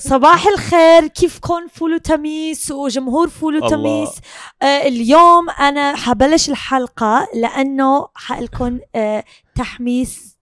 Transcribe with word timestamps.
صباح 0.00 0.46
الخير 0.46 1.06
كيفكم 1.06 1.66
فول 1.74 1.98
وتميس 1.98 2.70
وجمهور 2.70 3.28
فول 3.28 3.58
والله. 3.58 3.68
تميس؟ 3.70 4.10
آه 4.62 4.82
اليوم 4.88 5.50
أنا 5.50 5.96
حبلش 5.96 6.48
الحلقة 6.48 7.28
لأنه 7.34 8.08
حقلكم 8.14 8.78
آه 8.94 9.24
تحميس. 9.56 10.34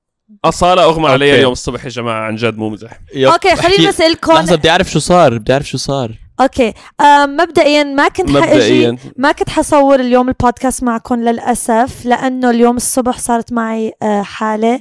أصالة 0.44 0.84
أغمى 0.84 1.08
علي. 1.08 1.34
اليوم 1.34 1.52
الصبح 1.52 1.84
يا 1.84 1.90
جماعة 1.90 2.20
عن 2.26 2.36
جد 2.36 2.58
مو 2.58 2.68
مزح. 2.68 2.90
okay 3.16 3.56
خليني 3.56 3.88
اسالكم 3.88 4.32
لحظة 4.32 4.56
بدي 4.56 4.70
أعرف 4.70 4.90
شو 4.90 4.98
صار 4.98 5.38
بدي 5.38 5.52
أعرف 5.52 5.68
شو 5.68 5.78
صار. 5.78 6.12
okay. 6.40 6.72
آه 7.00 7.26
مبدئيا 7.26 7.82
ما 7.84 8.08
كنت 8.08 8.30
حاجي 8.30 8.52
مبدئيا. 8.52 8.96
ما 9.16 9.32
كنت 9.32 9.50
حصور 9.50 10.00
اليوم 10.00 10.28
البودكاست 10.28 10.82
معكم 10.82 11.14
للأسف 11.14 12.04
لأنه 12.06 12.50
اليوم 12.50 12.76
الصبح 12.76 13.18
صارت 13.18 13.52
معي 13.52 13.92
آه 14.02 14.22
حالة 14.22 14.80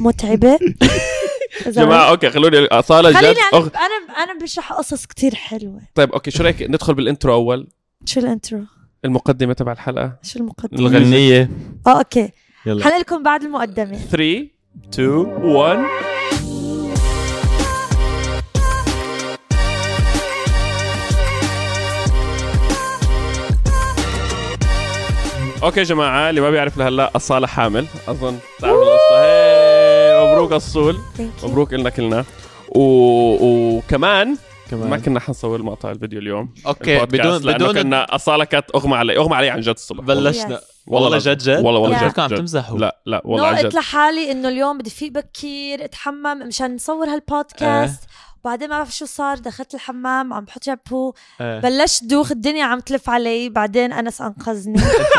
متعبة. 0.00 0.54
إذا 0.54 0.90
جماعة 1.66 2.10
okay 2.10 2.30
خلوني 2.30 2.66
أصالة 2.66 3.10
جد. 3.10 3.16
خليني. 3.16 3.40
أنا 3.52 3.58
أنا 3.60 4.24
أنا 4.24 4.42
بشرح 4.42 4.72
قصص 4.72 5.06
كتير 5.06 5.34
حلوة. 5.34 5.80
طيب 5.94 6.12
okay 6.12 6.30
شو 6.30 6.42
رأيك 6.42 6.62
ندخل 6.62 6.94
بال 6.94 7.05
intro 7.05 7.34
أول؟ 7.34 7.68
شو 8.04 8.20
ال 8.20 8.26
intro؟ 8.26 8.60
المقدمة 9.04 9.52
تبع 9.52 9.72
الحلقة. 9.72 10.16
شو 10.22 10.38
المقدمة؟ 10.38 10.80
الغنية. 10.80 11.50
آه 11.86 11.98
okay. 11.98 12.30
يلا. 12.66 12.84
حنقلكم 12.84 13.22
بعد 13.22 13.42
المقدمة. 13.42 13.96
3 13.96 14.46
2 14.88 15.08
1 15.08 15.78
okay 25.62 25.80
يا 25.80 25.84
جماعة 25.84 26.30
اللي 26.30 26.40
ما 26.40 26.50
بيعرف 26.50 26.78
لهلا 26.78 27.16
أصالة 27.16 27.46
حامل. 27.46 27.86
أظن 28.08 28.38
تعرفوا 28.60 28.82
القصة. 28.82 29.59
مبروك 30.40 30.52
الصول. 30.52 31.00
مبروك 31.42 31.72
لنا 31.74 31.90
كلنا. 31.90 32.24
و... 32.68 32.80
وكمان 33.76 34.28
ما 34.72 34.86
كمان 34.86 35.00
كنا 35.00 35.20
حنصور 35.20 35.62
مقطع 35.62 35.90
الفيديو 35.90 36.18
اليوم. 36.20 36.54
okay 36.66 36.98
بدون 36.98 37.42
لأنه 37.42 37.56
بدون 37.56 37.82
كنا 37.82 38.14
أصالة 38.14 38.44
كانت 38.44 38.66
أغمى 38.74 38.96
علي 38.96 39.16
أغمى 39.16 39.34
علي 39.36 39.50
عن 39.50 39.60
جد 39.60 39.68
الصبح. 39.68 40.04
بلشنا. 40.04 40.60
والله. 40.86 41.18
جد 41.18 41.38
جد؟ 41.38 41.64
والله 41.64 41.80
والله. 41.80 42.08
جد 42.08 42.20
عم 42.20 42.28
جد. 42.28 42.36
تمزحوا 42.36 42.78
لا 42.78 43.00
لا 43.06 43.22
والله 43.24 43.46
عن 43.46 43.56
قلت 43.56 43.66
جد 43.66 43.74
لحالي 43.74 44.30
إنه 44.32 44.48
اليوم 44.48 44.78
بدي 44.78 44.90
فيق 44.90 45.12
بكير 45.12 45.84
اتحمم 45.84 46.38
مشان 46.46 46.74
نصور 46.74 47.08
هالبودكاست. 47.08 48.02
وبعدين 48.44 48.68
ما 48.68 48.76
بعرف 48.76 48.96
شو 48.96 49.04
صار 49.04 49.38
دخلت 49.38 49.74
الحمام 49.74 50.32
عم 50.32 50.44
بحط 50.44 50.64
شامبو. 50.64 51.14
آه. 51.40 51.60
بلشت 51.60 52.04
دوخ 52.04 52.32
الدنيا 52.32 52.64
عم 52.64 52.80
تلف 52.80 53.10
علي. 53.10 53.48
بعدين 53.48 53.92
أنس 53.92 54.20
أنقذني. 54.20 54.78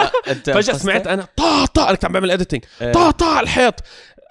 فجأة 0.46 0.74
سمعت 0.74 1.08
أنا 1.08 1.28
طا 1.38 1.66
طا 1.66 1.84
أنا 1.84 1.94
كنت 1.94 2.06
عم 2.06 2.12
بعمل 2.12 2.32
editing. 2.32 2.62
طا 2.94 3.12
طا 3.12 3.26
على 3.26 3.44
الحيط. 3.44 3.74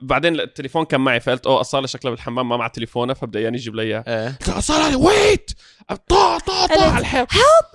بعدين 0.03 0.41
التليفون 0.41 0.84
كان 0.84 1.01
معي 1.01 1.20
فقلت 1.20 1.47
أوه 1.47 1.61
اصاله 1.61 1.87
شكلها 1.87 2.11
بالحمام 2.15 2.48
ما 2.48 2.56
مع 2.56 2.69
تليفونها 2.69 3.15
فبدأ 3.15 3.41
يعني 3.41 3.56
يجيب 3.56 3.75
لي 3.75 3.83
إياه. 3.83 4.05
آه. 4.06 4.29
قلت 4.29 4.48
له 4.48 4.59
اصاله 4.59 4.97
wait 4.97 5.50
طا 5.89 6.39
طا 6.39 6.67
طا 6.67 6.83
على 6.84 6.98
الحيط. 6.98 7.27
help 7.33 7.66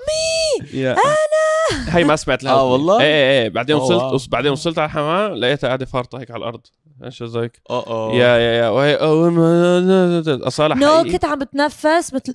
me 0.74 0.92
أنا 0.92 1.98
هي 1.98 2.04
ما 2.04 2.16
سمعت 2.16 2.44
لها. 2.44 2.54
آه 2.54 2.72
والله؟ 2.72 3.02
إيه 3.02 3.06
إيه 3.06 3.44
إيه. 3.44 3.50
بعدين 3.50 3.76
wow. 3.76 4.14
وصلت 4.14 4.32
بعدين 4.32 4.52
وصلت 4.52 4.80
على 4.80 4.86
الحمام 4.86 5.34
لقيتها 5.34 5.68
قاعدة 5.68 5.86
فارطة 5.86 6.20
هيك 6.20 6.32
على 6.32 6.40
الأرض. 6.40 6.62
إيش 7.04 7.24
زيك؟ 7.24 7.62
أوه. 7.70 7.88
اوه 7.88 8.14
يا 8.14 8.38
يا 8.38 8.52
يا. 8.64 8.70
وهي 8.70 8.96
أول 8.96 9.32
ما- 9.32 10.48
اصاله 10.48 10.76
no 10.76 11.04
كنت 11.12 11.26
عم 11.26 11.40
بتنفس 11.40 12.14
مثل 12.14 12.34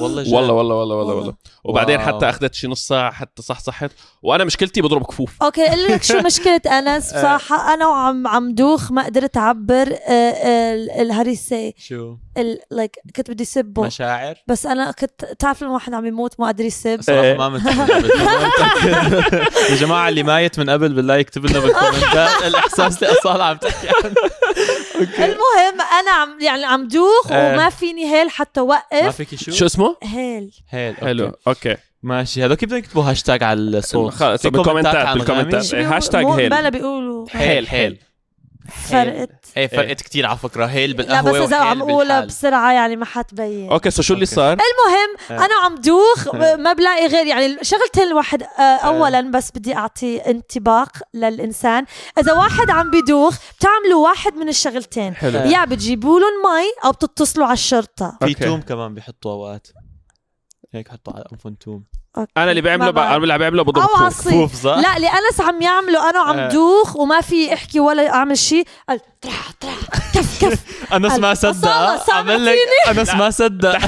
والله 0.00 0.22
جد 0.22 0.32
والله 0.32 0.52
والله 0.54 0.74
والله 0.74 0.96
والله 0.96 1.14
والله. 1.14 1.34
وبعدين 1.64 1.96
wow. 2.00 2.06
حتى 2.06 2.28
أخذت 2.30 2.54
شي 2.54 2.66
نص 2.68 2.86
ساعة 2.88 3.12
حتى 3.12 3.42
صحصحت 3.42 3.90
وأنا 4.22 4.44
مشكلتي 4.44 4.82
بضرب 4.82 5.02
كفوف. 5.06 5.42
okay 5.42 5.68
أقول 5.68 5.84
لك 5.84 6.02
شو 6.02 6.18
مشكلة 6.26 6.60
أنس؟ 6.66 7.08
بصراحه 7.14 7.74
أنا 7.74 7.86
وعم 7.86 8.26
عم 8.26 8.54
دوخ 8.54 8.92
ما 8.92 9.04
قدرت 9.06 9.36
أعبر 9.36 9.96
الهريسه 11.00 11.72
شو؟ 11.78 12.16
like 12.70 12.96
كنت 13.16 13.30
بدي 13.30 13.44
سبه. 13.44 13.82
مشاعر؟ 13.82 14.34
بس 14.48 14.66
أنا 14.66 14.90
كنت 14.90 15.24
تعرف 15.38 15.62
لما 15.62 15.72
واحد 15.72 15.94
عم 15.94 16.06
يموت 16.06 16.40
ما 16.40 16.46
قادر 16.46 16.64
يسب 16.64 17.00
صراحة. 17.02 17.48
ما. 17.48 17.62
يا 19.70 19.76
جماعة 19.76 20.08
اللي 20.08 20.22
مايت 20.22 20.58
من 20.58 20.70
قبل 20.70 20.92
بالله 20.92 21.16
يكتب 21.16 21.46
لنا 21.46 21.58
بالكومنتات. 21.58 22.42
الإحساس 22.44 23.02
اللي 23.02 23.14
أصالة 23.20 23.44
عم 23.44 23.56
تحكي 23.56 23.88
عنه. 24.04 24.14
المهم 25.18 25.80
أنا 26.00 26.10
عم 26.10 26.40
يعني 26.40 26.64
عم 26.64 26.88
دوخ 26.88 27.32
آه. 27.32 27.54
وما 27.54 27.70
فيني 27.70 28.14
هيل 28.14 28.30
حتى 28.30 28.60
ما 28.60 28.66
وقف 28.66 29.16
فيكي 29.16 29.36
شو؟ 29.36 29.50
شو 29.50 29.66
اسمه؟ 29.66 29.96
هيل. 30.02 30.50
هيل 30.70 30.96
حلو 30.96 31.06
حلو 31.06 31.32
أوكي. 31.48 31.76
ماشي 32.02 32.44
هذول 32.44 32.54
كيف 32.54 32.68
بدهم 32.68 32.78
يكتبوا 32.78 33.02
هاشتاج 33.02 33.42
على 33.42 33.60
الصوت؟ 33.60 34.22
بالكومنتات 34.22 35.16
بالكومنتات؟ 35.16 35.74
هاشتاج 35.74 36.24
هيل. 36.26 36.50
بلا 36.50 36.68
بيقولوا. 36.68 37.28
حيل 37.28 37.68
حيل 37.68 37.98
فرقت 38.90 39.30
إيه 39.56 39.66
فرقت 39.66 40.00
كتير 40.00 40.26
على 40.26 40.38
فكرة 40.38 40.66
هيل 40.66 40.90
لا 40.90 40.96
بالقهوه 40.96 41.32
بس 41.32 41.48
إذا 41.48 41.56
عم 41.56 41.82
أقولها. 41.82 42.20
بسرعة 42.20 42.72
يعني 42.72 42.96
ما 42.96 43.04
حتبين 43.04 43.70
أوكي 43.70 43.90
سو 43.90 44.02
شو 44.02 44.14
اللي. 44.14 44.26
صار؟ 44.26 44.52
المهم 44.52 45.40
آه. 45.40 45.44
أنا 45.44 45.54
عم 45.64 45.74
دوخ 45.74 46.34
ما 46.34 46.72
بلاقي 46.72 47.06
غير 47.06 47.26
يعني 47.26 47.56
شغلتين 47.62 48.02
الواحد 48.02 48.42
آه، 48.42 48.62
اولا 48.62 49.20
بس 49.20 49.50
بدي 49.54 49.76
أعطي 49.76 50.18
انطباق 50.18 50.88
للإنسان 51.14 51.84
إذا 52.18 52.32
واحد 52.32 52.70
عم 52.70 52.90
بدوخ 52.90 53.34
بتعملوا 53.58 54.08
واحد 54.08 54.34
من 54.34 54.48
الشغلتين 54.48 55.14
حلو. 55.14 55.38
يا 55.38 55.64
بتجيبوا 55.64 56.20
لهم 56.20 56.30
مي 56.30 56.84
أو 56.84 56.92
بتتصلوا 56.92 57.46
على 57.46 57.54
الشرطة 57.54 58.18
في. 58.22 58.34
توم 58.34 58.60
كمان 58.60 58.94
بيحطوا 58.94 59.32
أوقات 59.32 59.68
هيك 60.72 60.88
حطوا 60.88 61.12
على 61.12 61.24
انفهم 61.32 61.54
توم 61.54 61.84
okay. 62.18 62.32
أنا 62.36 62.50
اللي 62.50 62.60
بعمله. 62.60 62.90
أنا 62.90 63.16
اللي 63.16 63.38
بعمله 63.38 63.62
بضرب 63.62 64.08
كفوف 64.08 64.54
صح؟ 64.54 64.76
لا 64.76 64.96
اللي 64.96 65.08
انس 65.08 65.40
عم 65.40 65.62
يعمله 65.62 66.10
أنا 66.10 66.20
وعم 66.20 66.38
آه. 66.38 66.48
دوخ 66.48 66.96
وما 66.96 67.20
في 67.20 67.54
احكي 67.54 67.80
ولا 67.80 68.14
اعمل 68.14 68.38
شيء 68.38 68.66
قال 68.88 69.00
ترا 69.20 69.32
ترا 69.60 69.70
كف 70.14 70.44
كف 70.44 70.64
انس 70.96 71.18
ما 71.18 71.34
صدق 71.34 72.12
عمل 72.12 72.44
لك 72.44 72.56
انس 72.98 73.14
ما 73.14 73.30
صدق 73.30 73.72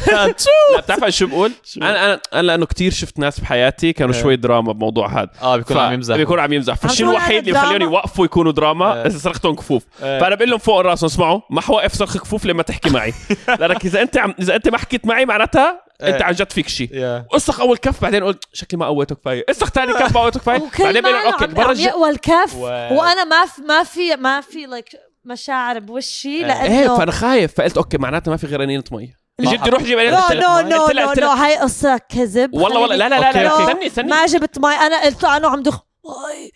لا 0.75 0.81
بتعرف 0.81 1.09
شو 1.09 1.27
بقول؟ 1.27 1.53
أنا 1.77 2.05
أنا 2.05 2.21
أنا 2.33 2.43
لأنه 2.43 2.67
كثير 2.67 2.93
شفت 2.93 3.19
ناس 3.19 3.41
بحياتي 3.41 3.93
كانوا 3.93 4.15
إيه. 4.15 4.23
شوي 4.23 4.37
دراما 4.37 4.73
بموضوع 4.73 5.09
هذا 5.09 5.31
آه 5.43 5.57
بيكون 5.57 5.77
عم 5.79 5.93
يمزح 5.93 6.17
بيكون 6.17 6.39
عم 6.39 6.53
يمزح 6.53 6.73
عم 6.73 6.79
فالشيء 6.79 7.07
الوحيد 7.07 7.49
اللي 7.49 7.61
بخليهم؟ 7.61 7.83
يوقفوا 7.83 8.25
يكونوا 8.25 8.53
دراما 8.53 8.95
إيه. 8.95 9.07
إذا 9.07 9.19
صرختهم 9.19 9.55
كفوف. 9.55 9.83
فأنا 10.01 10.35
بقول 10.35 10.51
لهم 10.51 10.59
فوق 10.59 10.81
راسهم 10.81 11.07
اسمعوا 11.07 11.41
ما 11.51 11.61
حوقف 11.61 11.95
صرخ 11.95 12.17
كفوف 12.17 12.47
لما 12.47 12.63
تحكي 12.63 12.91
معي 12.91 13.15
لأنك 13.49 13.85
إذا 13.85 14.03
أنت 14.03 14.19
عم 14.19 14.35
إذا 14.41 14.57
أنت 14.57 14.69
ما 14.69 14.79
حكيت 14.79 15.07
معي 15.07 15.27
معناتها 15.27 15.85
انت 16.05 16.17
إيه. 16.17 16.25
عن 16.25 16.33
جد 16.33 16.53
فيك 16.53 16.69
شيء 16.69 16.91
اسخ 17.33 17.61
اول 17.61 17.77
كف 17.77 18.03
بعدين 18.03 18.25
قلت 18.25 18.45
شكلي 18.53 18.79
ما 18.79 18.87
قويته 18.87 19.15
كفايه 19.15 19.45
اسخ 19.51 19.71
ثاني 19.71 19.93
كف 19.93 20.15
ما 20.15 20.21
قويته 20.21 20.41
كفايه 20.41 20.63
بعدين 20.79 21.03
بقول 21.03 21.15
okay 21.15 21.45
المره 21.45 21.65
عم 21.65 21.71
الجايه 21.71 21.89
يقوى 21.89 22.11
الكف. 22.11 22.55
وأنا 22.57 23.25
ما 23.25 23.45
في 23.47 23.63
ما 23.63 23.83
في 23.83 24.17
ما 24.17 24.41
في 24.41 24.67
like 24.67 24.89
مشاعر 25.25 25.79
بوشي 25.79 26.29
إيه. 26.29 26.47
لأنه 26.47 26.81
إيه 26.81 26.89
فأنا 26.97 27.13
خايف. 27.13 27.55
فقلت 27.55 27.77
okay 27.77 27.99
معناتها 27.99 28.31
ما 28.31 28.37
في 28.37 28.47
غير 28.47 28.63
قنينة 28.63 28.85
مي 28.93 29.15
جبت 29.41 29.69
روح 29.69 29.83
جيب 29.83 29.99
no 29.99 30.21
no 30.33 30.61
no 30.61 30.89
no 30.89 31.13
no 31.19 31.29
هاي 31.29 31.57
قصة 31.57 31.99
كذب. 31.99 32.55
والله 32.55 32.81
والله 32.81 32.97
لا 32.97 33.09
لا 33.09 33.21
لا, 33.21 33.33
لا, 33.33 33.63
استني 33.63 33.87
استني. 33.87 34.11
ما 34.11 34.27
جبت 34.27 34.59
مي 34.59 34.75
أنا 34.75 35.05
قلت 35.05 35.23
له 35.23 35.37
أنا 35.37 35.49
عم 35.49 35.63
دوخ 35.63 35.81
مي 36.05 36.51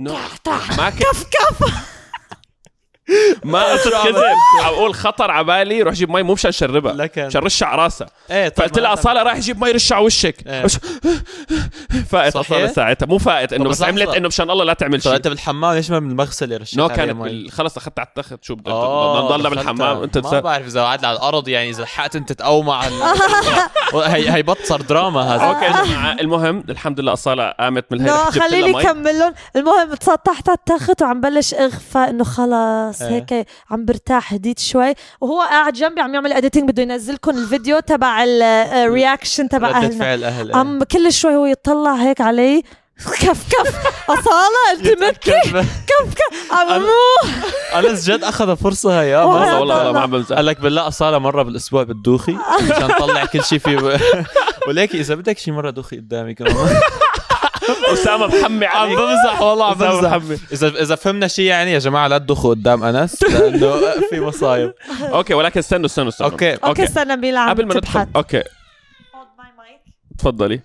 مي 0.00 0.18
طرح 0.44 0.78
ما 0.78 0.90
كف 0.90 1.24
كف. 1.24 1.64
ما 3.44 3.62
قلت 3.72 3.82
كذب. 3.88 4.16
عم 4.60 4.64
أقول 4.64 4.94
خطر 4.94 5.30
على 5.30 5.44
بالي 5.44 5.82
روح 5.82 5.94
جيب 5.94 6.10
مي 6.10 6.22
مو 6.22 6.32
مشان 6.32 6.52
شربها. 6.52 6.92
لكن 6.92 7.26
مشان 7.26 7.40
رشها 7.42 7.66
على 7.66 7.82
راسها 7.82 8.06
إيه 8.30 8.48
طب 8.48 8.56
فقلت 8.62 8.78
لها 8.78 8.92
أصالة 8.92 9.22
راح 9.22 9.36
يجيب 9.36 9.64
مي 9.64 9.70
رشها 9.70 9.96
على 9.96 10.04
وشك. 10.04 10.36
فقت 12.08 12.32
صحيح؟ 12.32 12.36
اصاله 12.36 12.66
ساعتها. 12.66 13.06
مو 13.06 13.18
فقت 13.18 13.52
إنه 13.52 13.68
بس 13.68 13.82
عملت. 13.82 14.08
إنه 14.08 14.28
مشان 14.28 14.50
الله 14.50 14.64
لا 14.64 14.72
تعمل 14.72 15.02
شيء. 15.02 15.16
انت 15.16 15.28
بالحمام 15.28 15.74
ليش 15.74 15.90
ما 15.90 16.00
من 16.00 16.10
المغسله 16.10 16.56
رشيت 16.56 16.78
نو 16.78 16.84
عليها 16.84 16.96
كانت؟ 16.96 17.16
بال- 17.16 17.50
خلص 17.52 17.76
أخذت 17.76 17.98
على 17.98 18.08
التخت. 18.08 18.44
شو 18.44 18.54
بدنا 18.54 18.74
آه، 18.74 19.24
نضلنا 19.24 19.48
دخلتها. 19.48 19.72
بالحمام. 19.72 20.02
أنت 20.02 20.18
ما 20.18 20.40
بعرف 20.40 20.66
إذا 20.66 20.82
قعدت 20.82 21.04
على 21.04 21.16
الأرض 21.16 21.48
يعني 21.48 21.70
إذا 21.70 21.82
لحقت 21.82 22.16
أنت 22.16 22.32
تقومع 22.32 22.86
ال- 22.86 23.02
هي 23.94 24.30
هي 24.32 24.42
بطل 24.42 24.78
دراما 24.78 25.22
هذا. 25.34 25.42
أوكي 25.42 25.64
يا 25.64 25.84
جماعة. 25.84 26.12
المهم 26.20 26.64
الحمد 26.68 27.00
لله 27.00 27.12
أصالة 27.12 27.50
قامت 27.50 27.84
من 27.90 28.04
لها 28.04 28.30
خليني. 28.30 28.82
كمل 28.82 29.18
لهم. 29.18 29.34
المهم 29.56 29.94
تسطحت 29.94 30.48
على 30.48 30.58
التخت 30.58 31.02
وعم 31.02 31.20
بلش 31.20 31.54
اغفى 31.54 31.98
إنه 31.98 32.24
خلص. 32.24 32.91
إيه. 33.02 33.08
هيك 33.08 33.46
عم 33.70 33.84
برتاح 33.84 34.32
هديت 34.32 34.58
شوي. 34.58 34.94
وهو 35.20 35.40
قاعد 35.40 35.72
جنبي 35.72 36.00
عم 36.00 36.14
يعمل 36.14 36.32
editing 36.32 36.68
بده 36.70 36.82
ينزل 36.82 37.14
لكم 37.14 37.30
الفيديو 37.30 37.80
تبع 37.80 38.24
reaction 38.24 39.48
تبع 39.48 39.68
ردة 39.68 39.76
أهلنا. 39.78 39.98
فعل 39.98 40.24
أهل 40.24 40.54
عم 40.54 40.82
كل 40.82 41.12
شوي 41.12 41.36
هو 41.36 41.46
يطلع 41.46 41.94
هيك 41.94 42.20
علي. 42.20 42.62
كف 43.20 43.48
كف. 43.52 43.76
أصالة 44.10 44.72
أنت 44.72 45.02
مكي. 45.02 45.30
كف 45.50 46.14
كف. 46.14 46.52
عم 46.52 46.68
أنا- 46.68 46.72
أموت 46.72 47.86
انس 47.86 48.10
جد 48.10 48.24
أخذ 48.24 48.56
فرصة 48.56 49.02
هي؟ 49.02 49.16
والله 49.16 49.58
والله 49.58 49.74
طلع. 49.82 49.92
ما 49.92 50.00
عم 50.00 50.10
بمزح 50.10 50.36
قال 50.36 50.46
لك 50.46 50.60
بالله 50.60 50.88
أصالة 50.88 51.18
مرة 51.18 51.42
بالأسبوع 51.42 51.82
بتدوخي 51.82 52.36
عشان 52.70 52.84
نطلع 52.86 53.24
كل 53.24 53.44
شيء 53.44 53.58
في 53.58 53.98
وليكي 54.68 55.00
إذا 55.00 55.14
بدك 55.14 55.38
شي 55.38 55.50
مرة 55.50 55.70
دوخي 55.70 55.96
قدامي 55.96 56.34
كمان. 56.34 56.54
أسامة 57.92 58.26
محمي 58.26 58.66
عم 58.66 58.76
عليك. 58.76 58.98
بمزح 58.98 59.42
والله 59.42 59.66
عم 59.66 59.72
أسامة 59.72 59.94
بمزح. 60.00 60.10
محمي. 60.10 60.38
إذا 60.52 60.68
إذا 60.68 60.94
فهمنا 60.94 61.28
شيء 61.28 61.44
يعني 61.44 61.72
يا 61.72 61.78
جماعة 61.78 62.08
لا 62.08 62.18
تدوخوا 62.18 62.50
قدام 62.50 62.84
أنس 62.84 63.22
لأنه 63.22 63.76
في 64.10 64.20
مصايب. 64.20 64.72
okay 65.02 65.34
ولكن 65.34 65.58
استنوا 65.58 65.86
استنوا 65.86 66.08
استنوا. 66.08 66.30
أوكي. 66.30 66.54
أوكي 66.54 66.84
استنى 66.84 67.16
بيلا 67.16 67.40
عم 67.40 67.48
قبل 67.50 67.66
ما 67.66 67.74
ندخل 67.74 68.06
okay. 68.16 68.42
تفضلي. 70.18 70.60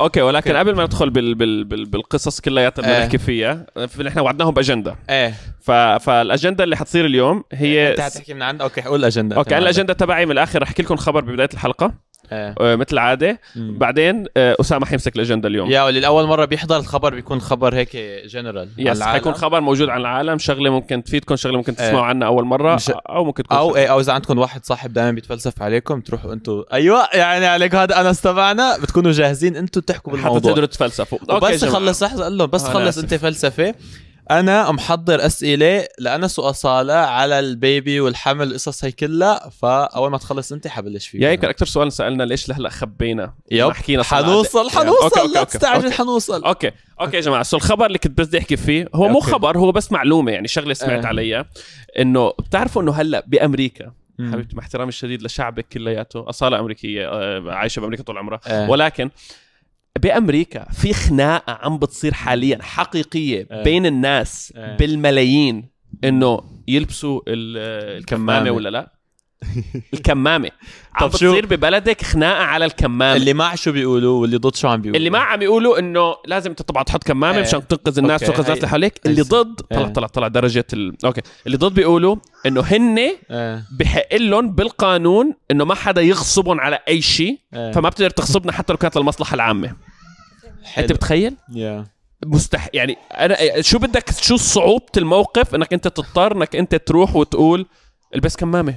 okay 0.00 0.20
ولكن. 0.22 0.56
قبل 0.56 0.74
ما 0.74 0.84
ندخل 0.84 1.10
بال 1.10 1.34
بال 1.34 1.64
بال 1.64 1.84
بالقصص 1.84 2.40
كلياتها 2.40 2.82
اللي 2.82 2.96
إيه. 2.96 3.04
نحكي 3.04 3.18
فيها 3.18 3.66
نحن 4.00 4.18
وعدناهم 4.18 4.54
بأجندة. 4.54 4.96
إيه. 5.10 5.34
ف... 5.60 5.70
فالأجندة 5.70 6.64
اللي 6.64 6.76
حتصير 6.76 7.06
اليوم 7.06 7.44
هي 7.52 7.90
أنت 7.90 8.00
حتحكي 8.00 8.34
من 8.34 8.42
عند 8.42 8.62
okay 8.62 8.80
قول 8.80 9.00
الأجندة. 9.00 9.36
okay 9.36 9.50
أنا 9.50 9.58
الأجندة 9.58 9.92
تبعي 9.94 10.26
من 10.26 10.32
الآخر 10.32 10.62
رح 10.62 10.68
أحكي 10.68 10.82
لكم 10.82 10.96
خبر 10.96 11.20
ببداية 11.20 11.48
الحلقة. 11.54 11.94
إيه. 12.32 12.54
آه، 12.60 12.76
مثل 12.76 12.88
العاده 12.92 13.40
مم. 13.56 13.78
بعدين 13.78 14.24
آه، 14.36 14.56
أسامة 14.60 14.86
حيمسك 14.86 15.16
الأجندة 15.16 15.48
اليوم. 15.48 15.70
يا 15.70 15.82
واللي 15.82 16.00
لأول 16.00 16.26
مرة 16.26 16.44
بيحضر 16.44 16.76
الخبر 16.76 17.14
بيكون 17.14 17.40
خبر 17.40 17.74
هيك 17.74 17.96
general 18.26 18.68
yes 18.78 19.02
حيكون 19.02 19.32
خبر 19.34 19.60
موجود 19.60 19.88
عن 19.88 20.00
العالم 20.00 20.38
شغلة 20.38 20.70
ممكن 20.70 21.04
تفيدكم 21.04 21.36
شغلة 21.36 21.56
ممكن 21.56 21.74
إيه. 21.80 21.88
تسمعوا 21.88 22.04
عنها 22.04 22.28
أول 22.28 22.44
مرة 22.44 22.74
مش- 22.74 22.90
أو 22.90 23.24
ممكن 23.24 23.42
تكون 23.42 23.56
أو 23.56 23.76
إيه 23.76 23.86
أو 23.86 24.00
إذا 24.00 24.12
عندكم 24.12 24.38
واحد 24.38 24.64
صاحب 24.64 24.92
دائما 24.92 25.10
بيتفلسف 25.10 25.62
عليكم 25.62 26.00
تروحوا 26.00 26.32
أنتم 26.32 26.64
أيوه 26.72 27.08
يعني 27.14 27.46
عليك 27.46 27.74
هذا 27.74 28.00
انس 28.00 28.20
تبعنا 28.20 28.78
بتكونوا 28.78 29.12
جاهزين 29.12 29.56
أنتم 29.56 29.80
تحكوا 29.86 30.12
حتى 30.12 30.22
بالموضوع 30.22 30.50
تقدروا 30.50 30.66
تتفلسفوا 30.66 31.18
وبس 31.28 31.64
جماعة. 31.64 31.74
خلص 31.76 32.02
لحظه 32.02 32.24
قال 32.24 32.38
لهم 32.38 32.46
بس 32.50 32.64
أنا 32.64 32.74
خلص. 32.74 32.98
انت 32.98 33.14
فلسفة 33.14 33.74
أنا 34.30 34.72
محضر 34.72 35.26
أسئلة 35.26 35.86
لانس 35.98 36.38
واصاله 36.38 36.94
على 36.94 37.38
البيبي 37.38 38.00
والحمل 38.00 38.48
القصص 38.48 38.84
هي 38.84 38.92
كلها 38.92 39.50
فأول 39.62 40.10
ما 40.10 40.18
تخلص 40.18 40.52
أنت 40.52 40.68
حبلش 40.68 41.08
فيه 41.08 41.20
يا 41.20 41.28
هيك 41.28 41.44
أكثر 41.44 41.66
سؤال 41.66 41.92
سألنا 41.92 42.22
ليش 42.22 42.48
لهلأ 42.48 42.68
خبينا 42.68 43.34
yep 43.50 43.72
حكينا. 43.72 44.02
حنوصل 44.02 44.70
حنوصل 44.70 45.32
لا 45.34 45.44
تستعجل. 45.44 45.92
حنوصل 45.92 46.44
okay 46.44 46.70
okay 47.00 47.16
يا 47.16 47.20
جماعة 47.22 47.42
so 47.42 47.56
الخبر 47.56 47.86
اللي 47.86 47.98
كنت 47.98 48.18
بس 48.18 48.26
بدي 48.26 48.38
أحكي 48.38 48.56
فيه 48.56 48.88
هو 48.94 49.08
مو. 49.08 49.20
خبر 49.20 49.58
هو 49.58 49.72
بس 49.72 49.92
معلومة 49.92 50.32
يعني 50.32 50.48
شغلة 50.48 50.74
سمعت 50.74 51.04
آه. 51.04 51.08
عليها 51.08 51.46
إنه 51.98 52.30
بتعرفوا 52.30 52.82
إنه 52.82 52.92
هلأ 52.92 53.24
بأمريكا. 53.26 53.92
حبيبتي 54.20 54.56
مع 54.56 54.62
احترامي 54.62 54.88
الشديد 54.88 55.22
لشعبك 55.22 55.66
كلياته 55.72 56.28
أصالة 56.28 56.58
أمريكية 56.60 57.08
آه، 57.08 57.42
عايشة 57.52 57.80
بأمريكا 57.80 58.02
طول 58.02 58.18
عمرها 58.18 58.40
آه. 58.46 58.70
ولكن 58.70 59.10
بأمريكا 60.00 60.64
في 60.72 60.92
خناقة 60.92 61.52
عم 61.52 61.78
بتصير 61.78 62.14
حاليا 62.14 62.58
حقيقية 62.62 63.46
آه. 63.50 63.62
بين 63.62 63.86
الناس 63.86 64.52
آه. 64.56 64.76
بالملايين 64.76 65.68
إنه 66.04 66.40
يلبسوا 66.68 67.20
ال- 67.28 67.98
الكمامة. 67.98 68.50
ولا 68.50 68.68
لا 68.68 68.92
الكمامة. 69.94 70.50
عم 70.94 71.08
بتصير 71.08 71.46
ببلدك 71.46 72.02
خناقة 72.02 72.42
على 72.44 72.64
الكمامة. 72.64 73.16
اللي 73.16 73.34
مع 73.34 73.54
شو 73.54 73.72
بيقولوا 73.72 74.20
واللي 74.20 74.36
ضد 74.36 74.54
شو 74.56 74.68
عم 74.68 74.80
بيقولوا. 74.80 74.96
اللي 74.96 75.10
ما 75.10 75.18
عم 75.18 75.42
يقولوا 75.42 75.78
إنه 75.78 76.14
لازم 76.26 76.50
انت 76.50 76.62
طبعا 76.62 76.82
تحط 76.82 77.04
كمامة 77.04 77.36
إيه. 77.36 77.42
مشان 77.42 77.66
تنقذ 77.68 77.98
الناس. 77.98 78.20
تنقذ 78.20 78.34
الناس 78.38 78.50
هي- 78.50 78.54
اللي 78.56 78.68
حواليك 78.68 79.00
اللي 79.06 79.22
ضد 79.22 79.54
طلع 79.70 79.80
إيه. 79.80 79.86
طلع 79.92 80.06
طلع 80.06 80.28
درجة 80.28 80.64
ال... 80.72 80.96
okay. 81.04 81.20
اللي 81.46 81.56
ضد 81.56 81.74
بيقولوا 81.74 82.16
إنه 82.46 82.60
هن 82.60 82.98
آه. 83.30 83.62
بحق 83.78 84.14
لهم 84.16 84.50
بالقانون 84.54 85.34
إنه 85.50 85.64
ما 85.64 85.74
حدا 85.74 86.00
يغصبهم 86.02 86.60
على 86.60 86.78
أي 86.88 87.00
شيء 87.02 87.38
آه. 87.54 87.72
فما 87.72 87.88
بتقدر 87.88 88.10
تغصبنا 88.10 88.52
حتى 88.52 88.72
لو 88.72 88.76
كانت 88.76 88.96
للمصلحة 88.96 89.34
العامة. 89.34 89.68
حلو. 90.64 90.84
أنت 90.84 90.92
بتخيل؟ 90.92 91.34
يا 91.54 91.84
مستح 92.26 92.68
يعني 92.74 92.96
أنا 93.12 93.60
شو 93.60 93.78
بدك؟ 93.78 94.10
شو 94.20 94.36
صعوبة 94.36 94.86
الموقف 94.96 95.54
إنك 95.54 95.72
أنت 95.72 95.88
تضطر 95.88 96.36
إنك 96.36 96.56
أنت 96.56 96.74
تروح 96.74 97.16
وتقول 97.16 97.66
البس 98.14 98.36
كمامة؟ 98.36 98.74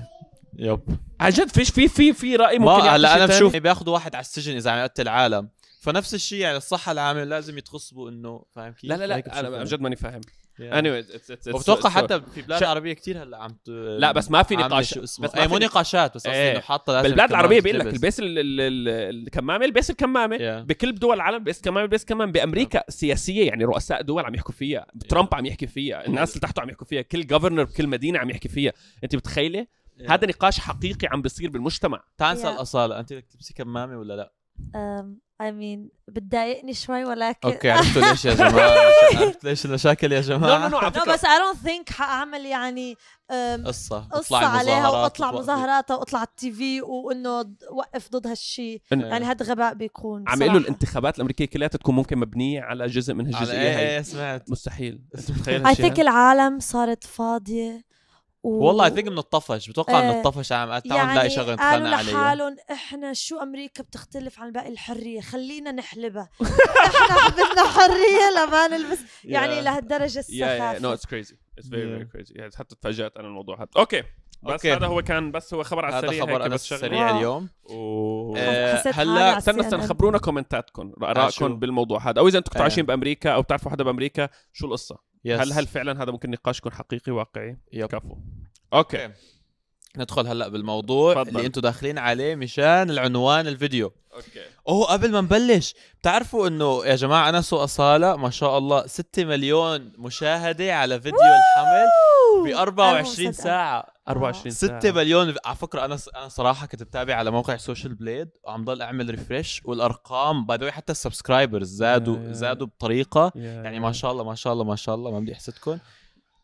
يب. 0.59 0.79
عن 1.19 1.29
جد 1.29 1.49
فيش 1.49 1.69
في 1.69 1.87
في 1.87 2.13
في 2.13 2.35
رأي 2.35 2.59
ممكن 2.59 2.87
هلا 2.87 3.15
أنا؟ 3.15 3.25
بشوف 3.25 3.55
بياخذوا 3.55 3.93
واحد 3.93 4.15
على 4.15 4.21
السجن 4.21 4.55
إذا 4.55 4.71
عم 4.71 4.77
يقتل 4.79 5.01
العالم 5.01 5.49
فنفس 5.81 6.13
الشيء 6.13 6.39
يعني 6.39 6.57
الصحة 6.57 6.91
العامة 6.91 7.23
لازم 7.23 7.57
يتغصبوا 7.57 8.09
إنه 8.09 8.45
فاهم 8.51 8.73
كيف؟ 8.73 8.89
لا 8.89 8.95
لا 8.97 9.07
لا 9.07 9.39
أنا. 9.39 9.57
عن 9.57 9.63
جد 9.65 9.81
ماني 9.81 9.95
فاهم. 9.95 10.21
Anyway 10.55 11.03
it's, 11.03 11.15
it's, 11.15 11.49
it's, 11.49 11.55
وبتوقع 11.55 11.89
حتى 11.89 12.21
في 12.35 12.41
بلاد 12.41 12.63
عربية 12.63 12.93
كتير 12.93 13.23
هلا 13.23 13.37
عم 13.37 13.49
ت... 13.65 13.69
لا 13.99 14.11
بس 14.11 14.31
ما 14.31 14.43
في 14.43 14.55
نقاش 14.55 14.97
بس 14.97 15.21
في 15.21 15.47
مو 15.47 15.57
نقاشات 15.57 16.15
بس 16.15 16.27
قصدي 16.27 16.35
إيه. 16.37 16.51
إنه 16.51 16.59
حاطة 16.59 16.93
لازم 16.93 17.07
بالبلاد 17.07 17.29
العربية 17.29 17.61
بيقول 17.61 17.79
لك 17.79 17.85
تتلبس. 17.85 18.03
البس 18.03 18.19
ال- 18.19 18.39
ال- 18.39 18.61
ال- 18.61 19.23
الكمامة 19.27 19.65
البس 19.65 19.89
الكمامة. 19.89 20.37
Yeah. 20.37 20.65
بكل 20.65 20.95
دول 20.95 21.15
العالم 21.15 21.43
بس 21.43 21.61
كمامة 21.61 21.87
بس 21.87 22.05
كمامة. 22.05 22.31
بأمريكا 22.31 22.83
سياسية 22.89 23.47
يعني 23.47 23.65
رؤساء 23.65 24.01
دول 24.01 24.25
عم 24.25 24.35
يحكوا 24.35 24.53
فيها. 24.53 24.87
ترامب 25.09 25.35
عم 25.35 25.45
يحكي 25.45 25.67
فيها. 25.67 26.07
الناس 26.07 26.29
اللي 26.29 26.41
تحته 26.41 26.61
عم 26.61 26.69
يحكوا 26.69 26.87
فيها. 26.87 27.01
كل 27.01 27.27
governor 27.27 27.63
بكل 27.63 27.87
مدينة 27.87 28.19
عم 28.19 28.29
يحكي 28.29 28.49
فيها. 28.49 28.73
أنت 29.03 29.15
متخيلة؟ 29.15 29.67
Yeah. 29.99 30.11
هذا 30.11 30.27
نقاش 30.27 30.59
حقيقي 30.59 31.07
عم 31.11 31.21
بيصير 31.21 31.49
بالمجتمع. 31.49 32.03
تعال 32.17 32.37
نسال 32.37 32.57
Yeah. 32.57 32.59
اصاله 32.59 32.99
أنت 32.99 33.13
بدك 33.13 33.25
تلبسي 33.25 33.53
كمامة 33.53 33.97
ولا 33.97 34.13
لا؟ 34.13 34.31
um, 34.75 35.05
I 35.43 35.51
mean 35.51 35.95
بتضايقني 36.07 36.73
شوي 36.73 37.05
ولكن 37.05 37.49
okay 37.49 37.71
عرفتوا 37.71 38.01
ليش 38.01 38.25
يا 38.25 38.33
جماعة. 38.33 38.77
عرفت 39.19 39.43
ليش 39.43 39.65
المشاكل 39.65 40.11
يا 40.11 40.21
جماعة؟ 40.21 40.69
No 40.69 40.85
فكرة. 40.85 41.13
بس 41.13 41.21
I 41.21 41.25
don't 41.25 41.67
think 41.67 41.93
حأعمل 41.93 42.45
يعني 42.45 42.95
um, 42.95 43.33
قصة. 43.67 43.99
قصة 43.99 44.37
اطلعي 44.37 44.45
عليها 44.45 44.79
مظاهرات 44.79 45.03
وأطلع 45.03 45.27
وتوقفي. 45.27 45.43
مظاهرات 45.43 45.91
وأطلع 45.91 46.19
على 46.19 46.27
التي 46.27 46.51
في 46.51 46.81
وإنه 46.81 47.39
وقف 47.71 48.09
ضد 48.11 48.27
هالشيء 48.27 48.81
يعني 48.91 49.25
هذا 49.25 49.45
غباء 49.45 49.73
بيكون 49.73 50.23
عم. 50.27 50.41
يقولوا 50.41 50.59
الانتخابات 50.61 51.15
الأمريكية 51.15 51.45
كلها 51.45 51.67
تكون 51.67 51.95
ممكن 51.95 52.17
مبنية 52.17 52.61
على 52.61 52.87
جزء 52.87 53.13
من 53.13 53.25
هالجزئيه 53.25 53.59
إيه 53.59 53.77
هي 53.77 53.95
إيه 53.95 54.01
سمعت. 54.01 54.51
مستحيل. 54.51 55.01
I 55.17 55.49
هالشيء 55.49 55.93
think 55.93 55.99
العالم 55.99 56.59
صارت 56.59 57.03
فاضية. 57.03 57.94
و... 58.45 58.65
والله 58.65 58.85
اي 58.85 58.89
ثينك 58.89 59.07
إنه 59.07 59.19
الطفش 59.19 59.69
بتوقع 59.69 59.99
إنه 59.99 60.11
إيه. 60.11 60.17
الطفش 60.17 60.51
عم 60.51 60.67
تعال 60.67 60.81
يعني 60.85 61.11
نلاقي 61.11 61.29
شغله 61.29 61.55
قالوا 61.55 61.87
نتخانق 61.87 61.97
عليها 61.97 62.13
لحالهم 62.13 62.55
إحنا 62.71 63.13
شو 63.13 63.37
أمريكا 63.39 63.83
بتختلف 63.83 64.39
عن 64.39 64.51
باقي 64.51 64.69
الحرية 64.69 65.21
خلينا 65.21 65.71
نحلبها 65.71 66.29
إحنا 66.85 67.29
بدنا 67.29 67.63
حرية 67.63 68.45
لما 68.45 68.67
نلبس 68.67 68.99
يعني 69.23 69.55
Yeah. 69.55 69.63
لهالدرجه 69.63 70.19
السخافة 70.19 70.79
no 70.79 70.93
it's 70.93 71.05
crazy 71.05 71.37
it's 71.57 71.69
very 71.69 71.81
Yeah. 71.81 72.11
very 72.11 72.25
crazy 72.25 72.57
حتى 72.57 72.75
تفاجأت 72.75 73.17
أنا 73.17 73.27
الموضوع 73.27 73.57
هذا 73.57 73.67
okay 73.77 74.03
بس 74.43 74.51
okay. 74.51 74.73
هذا 74.73 74.87
هو 74.87 75.01
كان 75.01 75.31
بس 75.31 75.53
هو 75.53 75.63
خبر 75.63 75.85
على 75.85 75.95
هذا 75.95 76.05
السريع 76.05 76.21
خبر 76.23 76.33
هيك 76.33 76.41
أنا 76.41 76.55
بس 76.55 76.65
شغلة. 76.65 76.81
سريع 76.81 77.05
wow. 77.05 77.17
اليوم 77.17 77.49
و... 77.63 78.35
آه، 78.37 78.83
هلا 78.93 79.11
على 79.11 79.37
استنى. 79.37 79.61
استنى 79.61 79.87
خبرونا 79.87 80.17
comment 80.17 80.66
اتكم؟ 80.66 80.93
ارائكم 81.03 81.59
بالموضوع 81.59 82.09
هذا 82.09 82.19
أو 82.19 82.27
إذا 82.27 82.37
أنتم 82.37 82.49
كنتوا 82.49 82.61
آه. 82.61 82.63
عايشين 82.63 82.85
بأمريكا 82.85 83.29
أو 83.29 83.41
بتعرفوا 83.41 83.71
حدا 83.71 83.83
بأمريكا 83.83 84.29
شو 84.53 84.67
القصة 84.67 84.97
yes. 85.25 85.39
هل 85.39 85.53
هل 85.53 85.67
فعلا 85.67 86.03
هذا 86.03 86.11
ممكن 86.11 86.31
نقاش 86.31 86.59
يكون 86.59 86.71
حقيقي 86.71 87.11
واقعي 87.11 87.57
yep. 87.73 87.87
كفو 87.87 88.17
okay 88.73 89.09
ندخل 89.99 90.27
هلأ 90.27 90.47
بالموضوع 90.47 91.13
تفضل. 91.13 91.29
اللي 91.29 91.45
أنتم 91.45 91.61
داخلين 91.61 91.97
عليه 91.97 92.35
مشان 92.35 92.89
العنوان 92.89 93.47
الفيديو. 93.47 93.93
okay. 94.13 94.41
oh 94.67 94.85
قبل 94.85 95.11
ما 95.11 95.21
نبلش 95.21 95.73
بتعرفوا 96.01 96.47
إنه 96.47 96.85
يا 96.85 96.95
جماعة 96.95 97.29
انس 97.29 97.53
واصاله 97.53 98.15
ما 98.15 98.29
شاء 98.29 98.57
الله 98.57 98.87
6 98.87 99.25
مليون 99.25 99.91
مشاهدة 99.97 100.75
على 100.75 101.01
فيديو 101.01 101.19
الحمل 101.19 101.87
ب 102.45 102.55
24 102.55 103.29
مصدقة. 103.29 103.43
ساعة. 103.43 103.85
24 104.07 104.51
ساعة. 104.51 104.79
6 104.79 104.91
مليون 104.91 105.35
على 105.45 105.55
فكرة 105.55 105.85
أنا 105.85 105.97
أنا 106.15 106.27
صراحة 106.27 106.67
كنت 106.67 106.83
بتابع 106.83 107.15
على 107.15 107.31
موقع 107.31 107.57
Social 107.57 107.93
Blade 107.93 108.29
وعم 108.43 108.65
ضل 108.65 108.81
أعمل 108.81 109.09
refresh 109.09 109.61
والأرقام 109.65 110.45
by 110.45 110.57
the 110.57 110.71
حتى 110.71 110.91
ال 110.91 110.98
subscribers 110.98 111.67
زادوا. 111.67 112.17
زادوا 112.31 112.67
بطريقة. 112.67 113.31
يعني 113.35 113.79
ما 113.79 113.91
شاء 113.91 114.11
الله 114.11 114.23
ما 114.23 114.35
شاء 114.35 114.53
الله 114.53 114.63
ما 114.63 114.75
شاء 114.75 114.95
الله 114.95 115.11
ما 115.11 115.19
بدي 115.19 115.33
أحسدكم. 115.33 115.77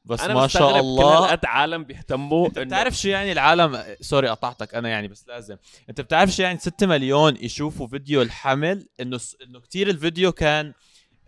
بس 0.05 0.21
ما 0.23 0.47
شاء 0.47 0.79
الله. 0.79 1.17
هالقد 1.19 1.45
عالم 1.45 1.83
بيهتموا 1.83 2.47
أنت 2.47 2.59
بتعرف 2.59 2.93
شو 2.97 3.09
يعني 3.09 3.31
العالم؟ 3.31 3.83
sorry 4.01 4.27
قطعتك 4.27 4.75
أنا 4.75 4.89
يعني 4.89 5.07
بس 5.07 5.25
لازم. 5.27 5.57
أنت 5.89 6.01
بتعرف 6.01 6.29
شو 6.29 6.43
يعني 6.43 6.59
6 6.59 6.87
مليون 6.87 7.37
يشوفوا 7.41 7.87
فيديو 7.87 8.21
الحمل؟ 8.21 8.87
إنه. 8.99 9.19
إنه 9.47 9.59
كثير 9.59 9.89
الفيديو 9.89 10.31
كان 10.31 10.73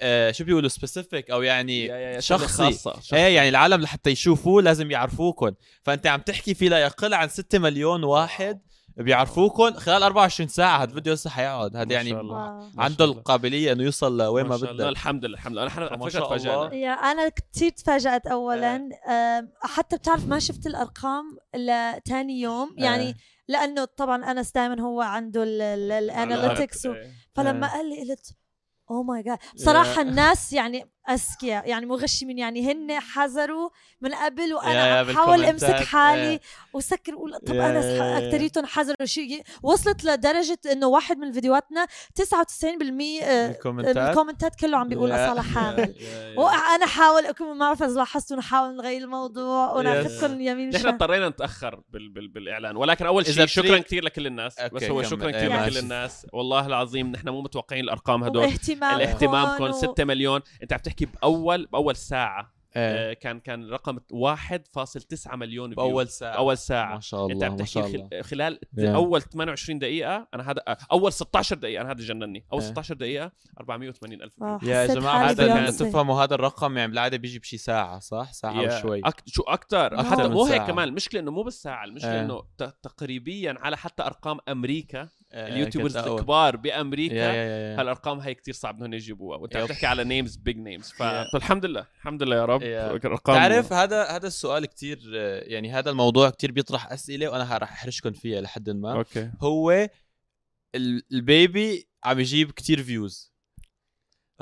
آه 0.02 0.32
شو 0.32 0.44
بيقولوا 0.44 0.70
specific 0.70 1.32
أو 1.32 1.42
يعني 1.42 1.86
يا- 1.86 1.96
يا- 1.98 2.20
شخصي. 2.20 2.48
خاصة 2.48 2.94
شخصي. 2.94 3.16
إيه 3.16 3.36
يعني 3.36 3.50
العالم 3.50 3.82
لحتى 3.82 4.10
يشوفوه 4.10 4.62
لازم 4.62 4.92
يعرفوكم 4.92 5.52
فأنت 5.84 6.08
عم 6.08 6.22
تحكي 6.22 6.54
في 6.54 6.70
لا 6.70 6.78
يقل 6.80 7.14
عن 7.14 7.28
6 7.30 7.60
مليون 7.60 8.04
واحد. 8.04 8.60
بيعرفوكم 8.98 9.74
خلال 9.74 10.04
24 10.04 10.48
ساعة 10.50 10.78
هذا 10.78 10.90
الفيديو 10.90 11.14
لسه 11.14 11.30
حيقعد 11.30 11.76
هذا 11.76 11.86
ما 11.86 11.94
يعني 11.94 12.10
شاء 12.10 12.22
الله. 12.22 12.36
ما 12.76 12.84
عنده. 12.84 13.06
القابلية 13.06 13.72
إنه 13.72 13.84
يوصل 13.84 14.18
لوين 14.18 14.46
ما. 14.46 14.56
بدك 14.58 14.70
الحمد 14.70 15.26
لله 15.26 15.34
الحمد 15.38 15.54
لله 15.54 15.64
أنا 15.64 16.10
شاء 16.10 16.26
تفاجأنا 16.26 16.66
الله. 16.66 16.74
يا 16.76 16.92
أنا 16.92 17.30
كثير 17.30 17.72
تفاجأت 17.72 18.28
اولا 18.28 18.76
أم، 18.76 19.50
حتى 19.62 19.98
بتعرف 19.98 20.28
ما 20.28 20.40
شفت 20.40 20.68
الأرقام 20.68 21.24
لتاني 21.56 22.40
يوم 22.42 22.76
يعني 22.78 23.10
آه. 23.10 23.16
لأنه 23.48 23.86
طبعا 23.86 24.32
أنس 24.32 24.52
دائما 24.52 24.82
هو 24.82 25.02
عنده 25.02 25.44
ال 25.44 25.58
analytics 25.58 26.86
إيه. 26.86 27.12
فلما 27.36 27.68
قال 27.74 27.90
لي 27.90 28.12
قلت 28.12 28.36
oh 28.92 29.04
my 29.04 29.24
God 29.24 29.38
بصراحة 29.56 30.02
الناس 30.02 30.54
يعني 30.54 30.93
اذكياء 31.10 31.70
يعني 31.70 31.86
مغشمين. 31.86 32.38
يعني 32.38 32.72
هن 32.72 33.00
حذروا 33.00 33.70
من 34.02 34.14
قبل 34.14 34.54
وأنا 34.54 35.00
عم 35.00 35.06
بحاول 35.08 35.44
امسك. 35.46 35.74
حالي 35.76 36.22
إيه. 36.30 36.40
وسكر. 36.74 37.14
أقول 37.14 37.34
طب 37.48 37.56
يا- 37.56 37.70
أنا 37.70 38.18
اكثريتهم 38.18 38.66
حذروا 38.66 39.06
شيء. 39.06 39.44
وصلت 39.64 40.04
لدرجة 40.06 40.60
إنه 40.72 40.88
واحد 40.88 41.18
من 41.18 41.32
فيديوهاتنا 41.32 41.88
99% 42.16 43.24
آه، 43.24 43.52
الكومنتات 43.52 43.98
الكومنتات 43.98 44.56
كله 44.56 44.78
عم 44.78 44.88
بيقول 44.90 45.12
أصالة 45.12 45.42
حامل. 45.42 45.96
وأنا 46.38 46.86
حاول 46.86 47.26
أكون 47.26 47.48
ما 47.48 47.60
بعرف 47.66 47.84
إذا 47.84 47.94
لاحظتوا 47.94 48.38
نحاول 48.38 48.76
نغير 48.76 49.02
الموضوع. 49.02 49.72
وناخذكم 49.74 50.42
يمين 50.42 50.70
نحن 50.70 50.88
اضطرينا 50.88 51.30
نتأخر 51.30 51.82
بال 51.90 52.10
بال 52.10 52.28
بالإعلان. 52.28 52.76
ولكن 52.76 53.06
أول 53.06 53.26
شيء 53.26 53.46
شكرا 53.46 53.78
كثير 53.78 54.04
لكل 54.06 54.28
الناس. 54.28 54.62
بس 54.62 54.84
هو. 54.84 55.04
شكرا 55.04 55.28
إيه، 55.28 55.48
كثير. 55.48 55.62
لكل 55.66 55.78
الناس. 55.78 56.28
والله 56.34 56.66
العظيم 56.66 57.12
نحن 57.12 57.30
مو 57.30 57.42
متوقعين 57.42 57.84
الأرقام 57.84 58.24
هدول. 58.24 58.44
واهتمامكم. 58.46 58.96
الاهتمامكم 59.02 59.64
و- 59.64 59.72
6 59.72 60.04
مليون. 60.04 60.42
أنت 60.64 60.74
عم 60.74 60.80
تحكي 60.94 61.06
باول 61.22 61.66
بأول 61.66 61.96
ساعة 61.96 62.54
إيه. 62.76 63.12
آه، 63.12 63.14
كان 63.14 63.40
كان 63.40 63.70
رقم 63.70 63.98
1.9 63.98 65.36
مليون 65.36 65.70
فيو 65.74 65.76
بأول 65.84 66.08
ساعة 66.08 66.32
اول 66.38 66.58
ساعة 66.58 66.94
ما 66.94 67.00
شاء 67.00 67.24
انت 67.26 67.32
الله 67.32 67.46
عم 67.46 67.52
ما 67.52 67.58
تحكي 67.58 67.72
شاء 67.72 67.86
الله 67.86 68.10
خل... 68.12 68.24
خلال 68.24 68.60
Yeah. 68.80 68.84
أول 68.86 69.22
28 69.22 69.80
دقيقة 69.80 70.28
أنا 70.34 70.52
هذا 70.52 70.62
أول 70.92 71.14
16 71.14 71.56
دقيقة 71.56 71.82
أنا 71.82 71.92
هذا 71.92 72.02
جنني 72.02 72.46
أول 72.54 72.62
Yeah. 72.62 72.66
16 72.66 72.96
دقيقة 72.96 73.32
480 73.60 74.22
ألف 74.22 74.44
آه، 74.44 74.60
يا 74.64 74.86
جماعة 74.88 75.30
هذا 75.30 75.48
كان 75.48 75.58
بيونسي. 75.58 75.90
تفهموا 75.90 76.24
هذا 76.24 76.36
الرقم 76.36 76.78
يعني 76.78 76.90
بالعادة 76.92 77.18
بيجي 77.18 77.40
بشي 77.40 77.58
ساعة 77.58 78.00
صح 78.00 78.32
ساعة 78.34 78.62
يا- 78.62 78.78
وشوي 78.78 79.02
أك... 79.06 79.24
شو 79.26 79.42
أكثر 79.44 80.04
حتى 80.04 80.28
مو 80.28 80.46
هيك. 80.46 80.62
كمان 80.64 80.88
المشكلة 80.88 81.20
انه 81.22 81.32
مو 81.32 81.44
بالساعة 81.44 81.84
المشكلة 81.86 82.14
إيه. 82.14 82.22
إنه 82.22 82.42
ت... 82.58 82.64
تقريبيا 82.84 83.56
على 83.60 83.78
حتى 83.78 84.04
أرقام 84.04 84.38
أمريكا 84.50 85.02
آه، 85.02 85.10
ال 85.34 85.40
YouTubers 85.40 85.98
كنت 85.98 86.06
أقول. 86.08 86.20
الكبار 86.20 86.56
بأمريكا 86.58 87.14
يا 87.16 87.34
يا 87.34 87.72
يا. 87.74 87.80
هالأرقام 87.82 88.20
هي 88.20 88.34
كتير 88.34 88.54
صعب 88.54 88.78
إنهم 88.78 88.94
يجيبوها 88.94 89.38
وأنت 89.38 89.56
عم. 89.56 89.66
تحكي 89.66 89.86
على 89.86 90.04
names 90.04 90.36
big 90.36 90.58
names 90.58 90.90
Yeah. 90.92 90.96
فالحمد 91.34 91.66
لله 91.66 91.86
الحمد 91.98 92.24
لله 92.24 92.36
يا 92.36 92.46
رب 92.46 92.62
Yeah. 92.62 93.06
ارقام 93.06 93.36
تعرف 93.36 93.74
هذا 93.74 94.04
هذا 94.04 94.28
السؤال 94.28 94.66
كتير 94.66 95.00
آه، 95.16 95.40
يعني 95.44 95.72
هذا 95.72 95.90
الموضوع 95.90 96.30
كتير 96.30 96.52
بيطرح 96.52 96.92
أسئلة 96.92 97.28
وأنا 97.30 97.58
راح 97.58 97.72
أحرجكم 97.72 98.12
فيها 98.12 98.42
لحد 98.42 98.70
ما 98.70 98.94
okay 98.94 99.32
هو 99.42 99.90
ال- 100.76 101.04
ال 101.12 101.27
baby 101.27 101.88
عم 102.04 102.20
يجيب 102.20 102.52
كتير 102.52 102.84
views 102.84 103.33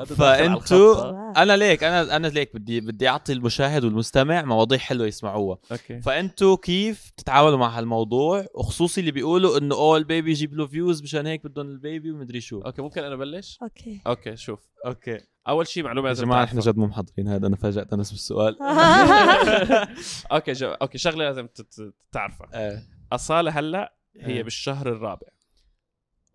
فانتوا. 0.05 1.21
أنا 1.43 1.57
ليك 1.57 1.83
أنا 1.83 2.15
أنا 2.15 2.27
ليك 2.27 2.53
بدي 2.55 2.81
بدي 2.81 3.09
أعطي 3.09 3.33
المشاهد 3.33 3.83
والمستمع 3.83 4.41
مواضيع 4.41 4.77
حلوة 4.77 5.07
يسمعوها. 5.07 5.57
okay. 5.71 6.01
فانتوا 6.01 6.57
كيف 6.57 7.09
تتعاملوا 7.17 7.57
مع 7.57 7.77
هالموضوع؟ 7.79 8.45
وخصوصي 8.55 9.01
اللي 9.01 9.11
بيقولوا 9.11 9.57
إنه 9.57 9.75
oh 9.75 9.97
ال 9.97 10.04
baby 10.04 10.31
يجيب 10.31 10.53
له 10.53 10.67
views 10.67 11.03
مشان 11.03 11.25
هيك 11.27 11.43
بدهم 11.47 11.67
ال 11.69 11.77
baby 11.77 12.11
ومدري 12.11 12.41
شو. 12.41 12.61
okay 12.61 12.81
ممكن 12.81 13.03
أنا 13.03 13.13
ابلش 13.15 13.59
okay. 13.63 14.01
okay 14.07 14.35
شوف. 14.35 14.59
okay. 14.85 15.19
أول 15.47 15.67
شيء 15.67 15.83
معلومة 15.83 16.07
يا 16.07 16.13
لازم 16.13 16.25
جماعة. 16.25 16.43
إحنا 16.43 16.61
جد 16.61 16.77
مو 16.77 16.85
محضرين 16.87 17.27
هذا 17.27 17.47
أنا 17.47 17.55
فاجأت 17.55 17.93
أنا 17.93 18.03
بالسؤال. 18.03 18.57
okay 20.31 20.51
جو... 20.53 20.67
okay 20.67 20.97
شغلة 20.97 21.25
لازم 21.25 21.47
تت- 21.47 21.93
تعرفها. 22.11 22.83
اصاله 23.11 23.51
هلأ 23.59 23.95
هي 24.19 24.39
آه. 24.39 24.43
بالشهر 24.43 24.87
الرابع. 24.89 25.27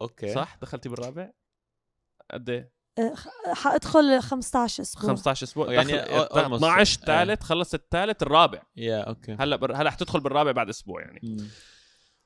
okay. 0.02 0.34
صح؟ 0.34 0.58
دخلتي 0.62 0.88
بالرابع؟ 0.88 1.30
قد 2.30 2.50
إيه؟ 2.50 2.75
حأدخل 3.52 4.20
15 4.22 4.82
أسبوع 4.82 5.02
15 5.10 5.44
أسبوع 5.46 5.72
يعني 5.72 5.92
يعني 5.92 6.08
almost- 6.26 6.54
12 6.54 7.00
آه. 7.02 7.06
ثالث 7.06 7.42
خلص 7.42 7.74
الثالث 7.74 8.22
الرابع 8.22 8.62
يا 8.76 9.00
okay 9.00 9.36
هلا 9.40 9.56
بر... 9.56 9.76
هلا 9.76 9.90
حتدخل 9.90 10.20
بالرابع 10.20 10.52
بعد 10.52 10.68
أسبوع 10.68 11.00
يعني. 11.02 11.36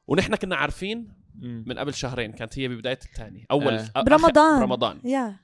ونحن 0.07 0.35
كنا 0.35 0.57
عارفين. 0.57 1.21
من 1.43 1.79
قبل 1.79 1.95
شهرين 1.95 2.33
كانت 2.33 2.59
هي 2.59 2.69
ببداية 2.69 2.99
الثاني 3.05 3.47
أول 3.51 3.75
آه. 3.75 3.85
أ- 3.85 3.89
آخر- 3.99 4.03
برمضان. 4.05 4.61
برمضان 4.61 5.01
يا. 5.05 5.37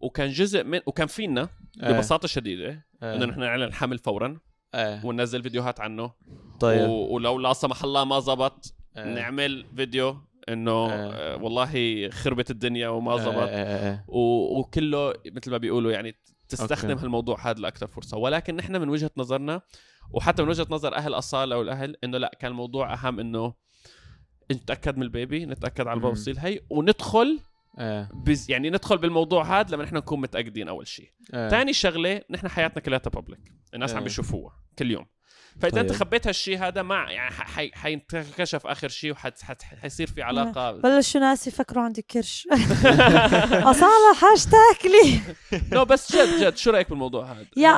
وكان 0.00 0.30
جزء 0.30 0.64
من 0.64 0.80
وكان 0.86 1.06
فينا 1.06 1.48
آه. 1.82 1.92
ببساطة 1.92 2.28
شديدة 2.28 2.86
آه. 3.02 3.16
إنه 3.16 3.26
نحن 3.26 3.40
نعلن 3.40 3.62
الحمل 3.62 3.98
فورا 3.98 4.38
آه. 4.74 5.06
وننزل 5.06 5.42
فيديوهات 5.42 5.80
عنه 5.80 6.12
طيب 6.60 6.88
و... 6.90 7.14
ولو 7.14 7.38
لا 7.38 7.52
سمح 7.52 7.84
الله 7.84 8.04
ما 8.04 8.20
زبط 8.20 8.74
آه. 8.96 9.14
نعمل 9.14 9.66
فيديو 9.76 10.16
إنه 10.48 10.70
آه. 10.70 11.12
آه. 11.12 11.42
والله 11.42 12.10
خربت 12.10 12.50
الدنيا 12.50 12.88
وما 12.88 13.12
آه، 13.12 13.18
زبط 13.18 13.36
آه، 13.36 13.48
آه، 13.48 13.92
آه. 13.92 14.04
و... 14.08 14.18
وكله 14.58 15.14
مثل 15.26 15.50
ما 15.50 15.56
بيقولوا 15.56 15.92
يعني 15.92 16.14
تستخدم 16.48 16.90
أوكي. 16.90 17.02
هالموضوع 17.02 17.50
هذا 17.50 17.60
لأكثر 17.60 17.86
فرصة 17.86 18.16
ولكن 18.16 18.56
نحن 18.56 18.76
من 18.76 18.88
وجهة 18.88 19.10
نظرنا 19.16 19.60
وحتى 20.10 20.42
من 20.42 20.48
وجهة 20.48 20.66
نظر 20.70 20.96
أهل 20.96 21.14
اصاله 21.14 21.58
والاهل 21.58 21.96
إنه 22.04 22.18
لا 22.18 22.32
كان 22.40 22.50
الموضوع 22.50 22.94
أهم 22.94 23.20
إنه 23.20 23.54
نتأكد 24.52 24.96
من 24.96 25.02
البيبي 25.02 25.46
نتأكد 25.46 25.86
على. 25.86 25.96
البوصيل 25.96 26.38
هي 26.38 26.60
وندخل 26.70 27.40
آه. 27.78 28.08
بس 28.14 28.50
يعني 28.50 28.70
ندخل 28.70 28.98
بالموضوع 28.98 29.60
هذا 29.60 29.74
لما 29.74 29.84
نحن 29.84 29.96
نكون 29.96 30.20
متأكدين 30.20 30.68
أول 30.68 30.86
شيء 30.86 31.10
آه. 31.34 31.48
ثاني 31.48 31.72
شغلة 31.72 32.20
نحن 32.30 32.48
حياتنا 32.48 32.82
كلها 32.82 32.98
public 32.98 33.52
الناس 33.74 33.92
آه. 33.92 33.96
عم 33.96 34.04
بيشوفوها 34.04 34.52
كل 34.78 34.90
يوم 34.90 35.06
فإذا 35.60 35.80
أنت 35.80 35.90
طيب. 35.90 35.98
خبيت 35.98 36.26
هالشيء 36.26 36.58
هذا 36.58 36.82
مع 36.82 37.10
يعني 37.10 37.34
حينكشف 37.74 38.66
آخر 38.66 38.88
شيء 38.88 39.12
وحيصير 39.12 40.06
في 40.06 40.22
علاقة 40.22 40.72
بلشوا 40.72 41.20
ناس 41.20 41.46
يفكروا 41.46 41.82
عندي 41.82 42.02
كرش 42.02 42.48
أصالة 43.72 44.14
حاجتك 44.14 44.84
لي 44.84 45.20
no 45.72 45.84
بس 45.84 46.16
جد 46.16 46.44
جد 46.44 46.56
شو 46.56 46.70
رأيك 46.70 46.90
بالموضوع 46.90 47.32
هذا؟ 47.32 47.46
يا 47.56 47.70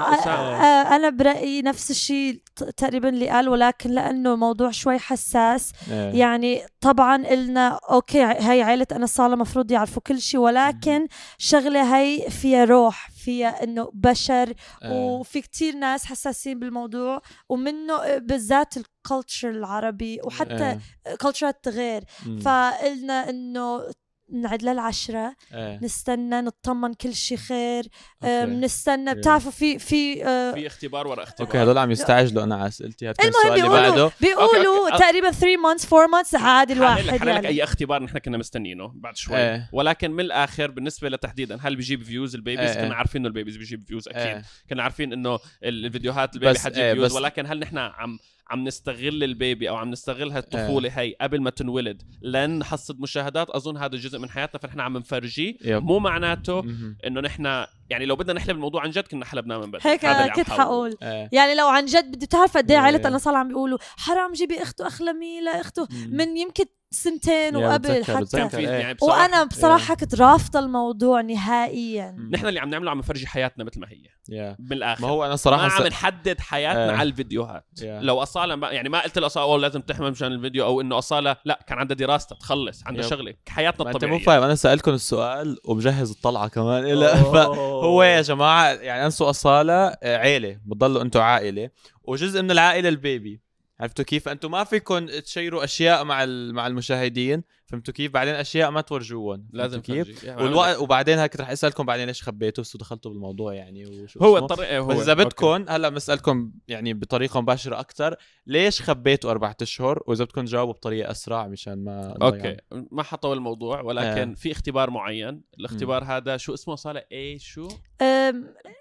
أنا 0.96 1.10
برأيي 1.10 1.62
نفس 1.62 1.90
الشيء 1.90 2.40
تقريبا 2.76 3.08
اللي 3.08 3.28
قال 3.28 3.48
ولكن 3.48 3.90
لأنه 3.90 4.36
موضوع 4.36 4.70
شوي 4.70 4.98
حساس 4.98 5.72
آه. 5.90 6.12
يعني 6.12 6.62
طبعا 6.80 7.16
إلنا 7.16 7.78
okay 7.90 8.22
هاي 8.22 8.62
عائله 8.62 8.86
أنس 8.92 9.06
وأصالة 9.06 9.36
مفروض 9.36 9.70
يعرفوا 9.70 10.02
كل 10.02 10.20
شيء 10.20 10.40
ولكن 10.40 11.06
شغلة 11.38 11.96
هي 11.96 12.30
فيها 12.30 12.64
روح 12.64 13.10
فيها 13.26 13.62
إنه 13.64 13.90
بشر 13.94 14.54
آه. 14.82 14.92
وفي 14.92 15.40
كتير 15.40 15.74
ناس 15.74 16.04
حساسين 16.04 16.58
بالموضوع 16.58 17.22
ومنه 17.48 18.18
بالذات 18.18 18.74
ال 18.76 18.86
culture 18.86 19.50
العربي 19.50 20.20
وحتى 20.24 20.78
آه. 21.06 21.14
culture 21.20 21.62
ات 21.62 21.68
غير. 21.68 22.04
فقلنا 22.44 23.30
إنه 23.30 23.90
نعد 24.32 24.62
للعشرة 24.62 25.36
آه. 25.52 25.78
نستنى 25.82 26.40
نطمن 26.40 26.94
كل 26.94 27.14
شيء 27.14 27.38
خير 27.38 27.84
okay. 28.22 28.32
أم، 28.44 28.60
نستنى 28.60 29.10
Yeah. 29.10 29.14
بتعرفوا 29.14 29.50
في 29.50 29.78
في 29.78 30.24
آه، 30.26 30.52
في 30.52 30.66
اختبار 30.66 31.06
ورا 31.08 31.22
اختبار 31.22 31.46
okay 31.48 31.62
هدول 31.62 31.78
عم 31.78 31.90
يستعجلوا 31.90 32.44
أنا 32.44 32.56
على 32.56 32.68
أسئلتي 32.68 33.10
المهم 33.10 33.28
السؤال 33.28 33.46
اللي 33.52 33.62
بيقولوا 33.62 33.88
بعده 33.90 34.10
بيقولوا 34.20 34.78
okay، 34.78 34.92
okay. 34.92 35.04
تقريبا 35.04 35.30
3 35.30 35.56
months 35.56 35.92
4 35.92 36.06
months 36.22 36.34
عادي 36.34 36.72
الواحد 36.72 37.00
حنقول 37.02 37.16
لك 37.16 37.26
يعني 37.26 37.48
أي 37.48 37.64
اختبار 37.64 38.02
نحن 38.02 38.18
كنا 38.18 38.38
مستنينه 38.38 38.92
بعد 38.94 39.16
شوي 39.16 39.36
إيه. 39.36 39.68
ولكن 39.72 40.10
من 40.10 40.20
الآخر 40.20 40.70
بالنسبة 40.70 41.08
لتحديدا 41.08 41.58
هل 41.62 41.76
بيجيب 41.76 42.02
views 42.02 42.34
ال 42.34 42.39
babies 42.39 42.70
إيه. 42.70 42.84
كنا 42.86 42.94
عارفين 42.94 43.20
إنه 43.20 43.28
ال 43.28 43.32
babies 43.32 43.56
بيجيب 43.56 43.84
views 43.86 44.08
أكيد 44.08 44.36
آه. 44.36 44.42
كنا 44.70 44.82
عارفين 44.82 45.12
إنه 45.12 45.34
ال- 45.34 45.86
الفيديوهات 45.86 46.34
البيبي 46.34 46.58
حتجيب 46.58 46.84
إيه، 46.84 46.92
views 46.94 47.04
بس- 47.06 47.12
ولكن 47.16 47.46
هل 47.46 47.58
نحن 47.58 47.78
عم 47.78 48.18
عم 48.50 48.64
نستغل 48.64 49.24
البيبي 49.24 49.68
أو 49.68 49.76
عم 49.76 49.90
نستغل 49.90 50.30
هالطفوله 50.30 50.88
هي 50.88 51.16
قبل 51.20 51.40
ما 51.40 51.50
تنولد 51.50 52.02
لن 52.22 52.58
نحصد 52.58 53.00
مشاهدات 53.00 53.50
أظن 53.50 53.76
هذا 53.76 53.96
جزء 53.96 54.18
من 54.18 54.30
حياتنا 54.30 54.60
فنحن 54.60 54.80
عم 54.80 54.96
نفرجيه. 54.96 55.54
مو 55.64 55.98
معناته. 55.98 56.64
إنه 57.06 57.20
نحن 57.20 57.66
يعني 57.90 58.06
لو 58.06 58.16
بدنا 58.16 58.32
نحلب 58.32 58.56
الموضوع 58.56 58.82
عن 58.82 58.90
جد 58.90 59.06
كنا 59.06 59.24
حلبناه 59.24 59.58
من 59.58 59.70
بدري 59.70 59.90
هيك 59.90 60.04
عم 60.04 60.32
كنت. 60.32 60.50
حقول 60.50 60.94
آه. 61.02 61.28
يعني 61.32 61.54
لو 61.54 61.68
عن 61.68 61.84
جد 61.84 62.16
بدي 62.16 62.26
تعرف 62.26 62.56
قد 62.56 62.70
إيه. 62.70 62.78
عائله 62.78 63.08
أنس 63.08 63.18
وأصالة 63.18 63.34
عم 63.34 63.48
بيقولوا 63.48 63.78
حرام 63.96 64.32
جيبي 64.32 64.62
أخته 64.62 64.86
أخلمي 64.86 65.40
لأخته 65.40 65.88
مم. 65.90 66.16
من 66.16 66.36
يمكن 66.36 66.64
سنتين 66.90 67.56
وقبل 67.56 67.78
بتذكر- 68.02 68.16
حتى. 68.46 68.58
إيه. 68.58 68.68
يعني 68.68 68.98
وأنا 69.02 69.44
بصراحه 69.44 69.94
كنت 69.94 70.14
رافضة 70.14 70.58
الموضوع 70.58 71.20
نهائيا. 71.20 72.16
نحن 72.30 72.46
اللي 72.46 72.60
عم 72.60 72.70
نعمله 72.70 72.90
عم 72.90 72.98
نفرجي 72.98 73.26
حياتنا 73.26 73.64
مثل 73.64 73.80
ما 73.80 73.86
هي. 73.88 74.02
يا. 74.28 74.56
بالآخر. 74.58 75.02
ما 75.02 75.08
هو 75.08 75.22
أنا 75.22 75.30
ما 75.30 75.36
صراحة 75.36 75.62
عم 75.62 75.70
س... 75.84 75.86
نحدد 75.86 76.40
حياتنا 76.40 76.90
آه. 76.90 76.96
على 76.96 77.08
الفيديوهات. 77.08 77.66
يا. 77.82 78.00
لو 78.00 78.22
أصالة 78.22 78.54
ما 78.56 78.70
يعني 78.70 78.88
ما 78.88 79.02
قلت 79.02 79.18
لأصالة 79.18 79.46
والله 79.46 79.68
لازم 79.68 79.80
تحمل 79.80 80.10
مشان 80.10 80.32
الفيديو. 80.32 80.64
أو 80.64 80.80
إنه 80.80 80.98
أصالة 80.98 81.36
لا 81.44 81.60
كان 81.66 81.78
عندها 81.78 81.96
دراستها 81.96 82.36
تخلص 82.38 82.82
عندها 82.86 83.04
يب. 83.04 83.10
شغلة. 83.10 83.34
حياتنا 83.48 83.84
ما 83.84 83.90
أنت 83.90 83.96
الطبيعية. 83.96 84.18
مو 84.18 84.24
فاهم. 84.24 84.42
أنا 84.42 84.54
سألكم 84.54 84.90
السؤال 84.94 85.58
ومجهز 85.64 86.10
الطلعة 86.10 86.48
كمان. 86.48 86.84
لا. 86.84 87.14
فهو 87.22 88.02
يا 88.02 88.22
جماعة 88.22 88.68
يعني 88.72 89.04
أنسوا 89.06 89.30
أصالة 89.30 89.74
آه، 89.86 90.16
عيلة. 90.16 90.60
بتضلوا 90.66 91.02
أنتم 91.02 91.20
عائلة. 91.20 91.70
وجزء 92.04 92.42
من 92.42 92.50
العائلة 92.50 92.88
البيبي. 92.88 93.45
عرفتوا 93.80 94.04
كيف؟ 94.04 94.28
أنتم 94.28 94.50
ما 94.50 94.64
فيكم 94.64 95.06
share 95.06 95.55
وا 95.55 95.64
أشياء 95.64 96.04
مع 96.04 96.24
ال- 96.24 96.54
مع 96.54 96.66
المشاهدين 96.66 97.42
فهمتوا 97.66 97.94
كيف؟ 97.94 98.12
بعدين 98.12 98.34
أشياء 98.34 98.70
ما 98.70 98.80
تورجوهم 98.80 99.46
لازم 99.52 99.80
كيف. 99.80 100.24
يعني 100.24 100.42
والوقت 100.42 100.78
وبعدين 100.78 101.18
هيك 101.18 101.36
رح 101.36 101.50
أسألكم 101.50 101.86
بعدين 101.86 102.06
ليش 102.06 102.22
خبيتوا؟ 102.22 102.64
بس 102.64 102.76
دخلتوا 102.76 103.10
بالموضوع 103.10 103.54
يعني 103.54 103.86
وشو 103.86 104.20
هو. 104.20 104.38
الطريقة 104.38 104.78
هو. 104.78 104.86
بس 104.86 104.96
اذا. 105.00 105.14
بدكم 105.14 105.64
هلأ 105.68 105.88
بسألكم 105.88 106.52
يعني 106.68 106.94
بطريقة 106.94 107.40
مباشرة 107.40 107.80
أكثر 107.80 108.16
ليش 108.46 108.82
خبيتوا 108.82 109.30
أربعة 109.30 109.56
أشهر؟ 109.62 110.02
وإذا 110.06 110.24
بدكم 110.24 110.44
تجاوبوا 110.44 110.72
بطريقة 110.74 111.10
أسرع 111.10 111.46
مشان 111.46 111.84
ما. 111.84 112.18
okay. 112.22 112.56
ما 112.72 113.02
حطوا 113.02 113.34
الموضوع 113.34 113.80
ولكن 113.80 114.30
آه. 114.30 114.34
في 114.34 114.52
اختبار 114.52 114.90
معين. 114.90 115.42
الاختبار 115.58 116.04
هذا 116.04 116.36
شو 116.36 116.54
اسمه؟ 116.54 116.74
صار 116.76 116.96
اي 117.12 117.38
شو؟ 117.38 117.68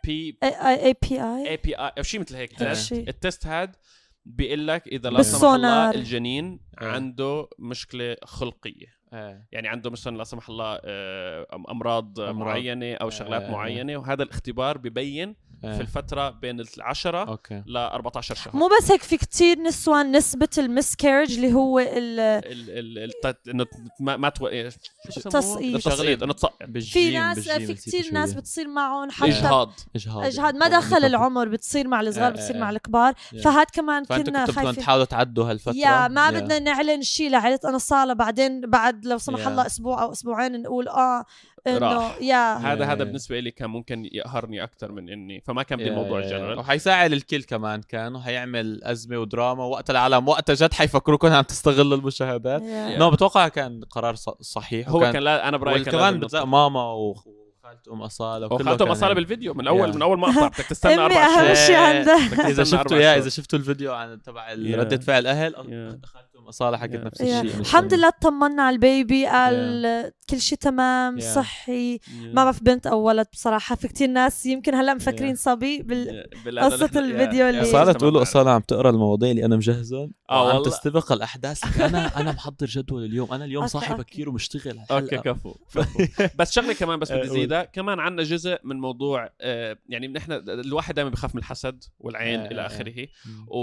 بي 0.03 0.37
اي 0.43 0.93
بي 1.01 1.21
اي 1.23 1.49
اي 1.49 1.57
بي 1.63 1.75
اي 1.75 1.91
أو 1.97 2.03
شيء 2.03 2.19
مثل 2.19 2.35
هيك. 2.35 2.61
ال 2.91 3.02
test 3.02 3.45
هاد 3.45 3.75
بيقول 4.25 4.67
لك 4.67 4.87
إذا 4.87 5.09
لا 5.09 5.21
سمح 5.21 5.53
الله. 5.53 5.91
الجنين 5.91 6.59
آه. 6.81 6.85
عنده 6.85 7.49
مشكلة 7.59 8.15
خلقية 8.23 8.95
آه. 9.13 9.45
يعني 9.51 9.67
عنده 9.67 9.89
مثلا 9.89 10.17
لا 10.17 10.23
سمح 10.23 10.49
الله 10.49 10.79
آه، 10.85 11.47
أمراض 11.69 12.19
أمراض. 12.19 12.35
معينة 12.35 12.93
أو 12.93 13.09
شغلات 13.09 13.41
آه. 13.41 13.51
معينة 13.51 13.97
وهذا 13.97 14.23
الاختبار 14.23 14.77
ببين. 14.77 15.35
في 15.73 15.81
الفترة 15.81 16.29
بين 16.29 16.59
ال 16.59 16.67
10 16.79 17.29
okay. 17.29 17.63
ل 17.67 17.77
14 17.77 18.35
شهر. 18.35 18.55
مو 18.55 18.69
بس 18.79 18.91
هيك 18.91 19.03
في 19.03 19.17
كتير 19.17 19.59
نسوان 19.59 20.11
نسبة 20.11 20.49
ال 20.57 20.64
miscarriage 20.64 21.33
اللي 21.33 21.53
هو 21.53 21.79
ال 21.79 22.19
ال 22.19 23.11
إنه 23.49 23.65
ما 23.99 24.17
ما 24.17 24.29
تو... 24.29 24.47
إيه،؟ 24.47 24.69
تصقيط. 25.23 25.75
التصقيط 25.75 26.23
إنه 26.23 26.33
تسقط 26.33 26.63
في 26.81 27.11
ناس 27.11 27.49
في 27.49 27.73
كتير 27.73 28.13
ناس 28.13 28.33
بتصير 28.33 28.67
معهم 28.67 29.11
حتى 29.11 29.25
إجهاض. 29.25 29.71
إجهاض. 29.95 30.55
ما 30.55 30.67
دخل 30.67 31.05
العمر 31.05 31.47
بتصير 31.47 31.87
مع 31.87 32.01
الصغار 32.01 32.31
بتصير 32.31 32.57
مع 32.57 32.69
الكبار. 32.69 33.13
فهاد 33.43 33.67
كمان 33.73 34.05
كنا 34.05 34.45
خايفين. 34.45 34.75
تحاولوا 34.83 35.05
تعدوا 35.05 35.51
هالفترة؟ 35.51 35.73
يا 35.75 36.07
ما 36.07 36.31
بدنا 36.31 36.59
نعلن 36.59 37.01
شيء 37.01 37.29
لعائلة 37.29 37.59
أنا 37.65 37.77
صالة 37.77 38.13
بعدين 38.13 38.61
بعد 38.61 39.05
لو 39.05 39.17
سمح. 39.17 39.47
الله 39.47 39.65
أسبوع 39.65 40.03
أو 40.03 40.11
أسبوعين 40.11 40.61
نقول 40.61 40.87
آه 40.87 41.25
انه 41.67 41.77
راح. 41.93 42.17
يا 42.21 42.53
هذا 42.57 42.85
هذا 42.85 42.91
إيه. 42.91 42.93
بالنسبة 43.03 43.39
لي 43.39 43.51
كان 43.51 43.69
ممكن 43.69 44.09
يقهرني 44.11 44.63
أكثر 44.63 44.91
من 44.91 45.09
اني 45.09 45.41
فما 45.41 45.63
كان 45.63 45.77
بدي 45.79 45.87
يا- 45.87 45.91
الموضوع 45.93 46.21
يا- 46.21 46.29
جنرال 46.29 46.57
وحيساعد 46.59 47.11
الكل 47.11 47.43
كمان 47.43 47.81
كان 47.81 48.15
وحيعمل 48.15 48.83
أزمة 48.83 49.17
ودراما 49.17 49.63
وقت 49.65 49.89
العالم 49.89 50.27
وقتها 50.27 50.53
جد 50.53 50.73
حيفكروكم 50.73 51.27
عم 51.31 51.43
تستغلوا 51.43 51.97
المشاهدات. 51.97 52.61
no 52.99 53.11
بتوقع 53.11 53.47
كان 53.47 53.83
قرار 53.83 54.15
ص- 54.15 54.29
صحيح 54.41 54.89
هو 54.89 54.99
كان 54.99 55.23
لا 55.23 55.47
أنا 55.47 55.57
برأيي 55.57 55.83
كان 55.83 55.93
كمان. 55.93 56.47
ماما 56.49 56.83
و- 56.93 57.15
وخالته 57.63 57.93
أم 57.93 58.01
أصالة 58.01 58.47
كان 58.57 58.87
مصاري 58.87 59.09
هيك. 59.11 59.15
بالفيديو 59.17 59.53
من 59.53 59.67
اول 59.67 59.89
يا. 59.89 59.95
من 59.95 60.01
أول 60.01 60.19
مقطع 60.19 60.47
بدك 60.57 60.57
تستنى 60.65 60.95
أربع 60.95 61.15
اهم 61.25 61.43
شهور 61.43 61.53
شيء 61.55 61.75
عندها 61.75 62.47
إذا 62.51 62.63
شفتوا 62.63 62.97
يا. 62.97 63.17
إذا 63.17 63.29
شفتوا 63.29 63.59
الفيديو 63.59 63.93
عن 63.93 64.21
تبع. 64.21 64.53
ردة 64.53 64.97
فعل 64.97 65.27
أهل 65.27 65.53
يا. 65.69 65.99
حكت 66.77 66.93
يا. 66.93 67.03
نفس. 67.03 67.21
الشيء 67.21 67.59
الحمد 67.59 67.93
لله 67.93 68.07
اطمنا 68.07 68.63
على 68.63 68.73
البيبي 68.73 69.25
قال 69.27 70.11
كل 70.29 70.39
شيء 70.41 70.57
تمام 70.57 71.19
Yeah. 71.19 71.23
صحي 71.23 71.99
ما 72.33 72.43
بعرف 72.43 72.63
بنت 72.63 72.87
أو 72.87 73.01
ولد 73.01 73.27
بصراحة 73.33 73.75
في 73.75 73.87
كتير 73.87 74.07
ناس 74.09 74.45
يمكن 74.45 74.75
هلأ 74.75 74.93
مفكرين 74.93 75.35
Yeah. 75.35 75.39
صبي 75.39 75.77
يا- 75.77 77.11
الفيديو 77.11 77.49
اللي- 77.49 77.65
صارت 77.65 77.97
تقولوا. 77.97 78.21
أصالة 78.21 78.51
عم 78.51 78.61
تقرأ 78.61 78.89
المواضيع 78.89 79.31
اللي 79.31 79.45
أنا 79.45 79.55
مجهزهم 79.55 80.11
آه 80.29 80.43
وعم 80.45 80.55
والله. 80.55 80.69
تستبق 80.69 81.11
الأحداث 81.11 81.79
أنا 81.81 82.19
أنا 82.21 82.31
محضر 82.31 82.65
جدول 82.65 83.05
اليوم 83.05 83.33
أنا 83.33 83.45
اليوم 83.45 83.67
صاحي. 83.67 83.93
بكير 83.93 84.29
ومشتغل 84.29 84.79
okay 84.91 85.17
كفو 85.17 85.55
كفو 85.75 86.27
بس 86.39 86.51
شغلة 86.51 86.73
كمان 86.73 86.99
بس 86.99 87.11
بدي 87.11 87.27
قول. 87.27 87.29
زيدها 87.39 87.63
كمان 87.63 87.99
عندنا 87.99 88.23
جزء 88.23 88.59
من 88.63 88.79
موضوع 88.79 89.29
آه، 89.41 89.77
يعني 89.89 90.07
نحن 90.07 90.31
الواحد 90.31 90.95
دائما 90.95 91.09
بخاف 91.09 91.35
من 91.35 91.39
الحسد 91.41 91.83
والعين 91.99 92.39
آه، 92.39 92.47
إلى 92.51 92.61
آه. 92.61 92.65
آخره 92.65 93.07
و... 93.47 93.59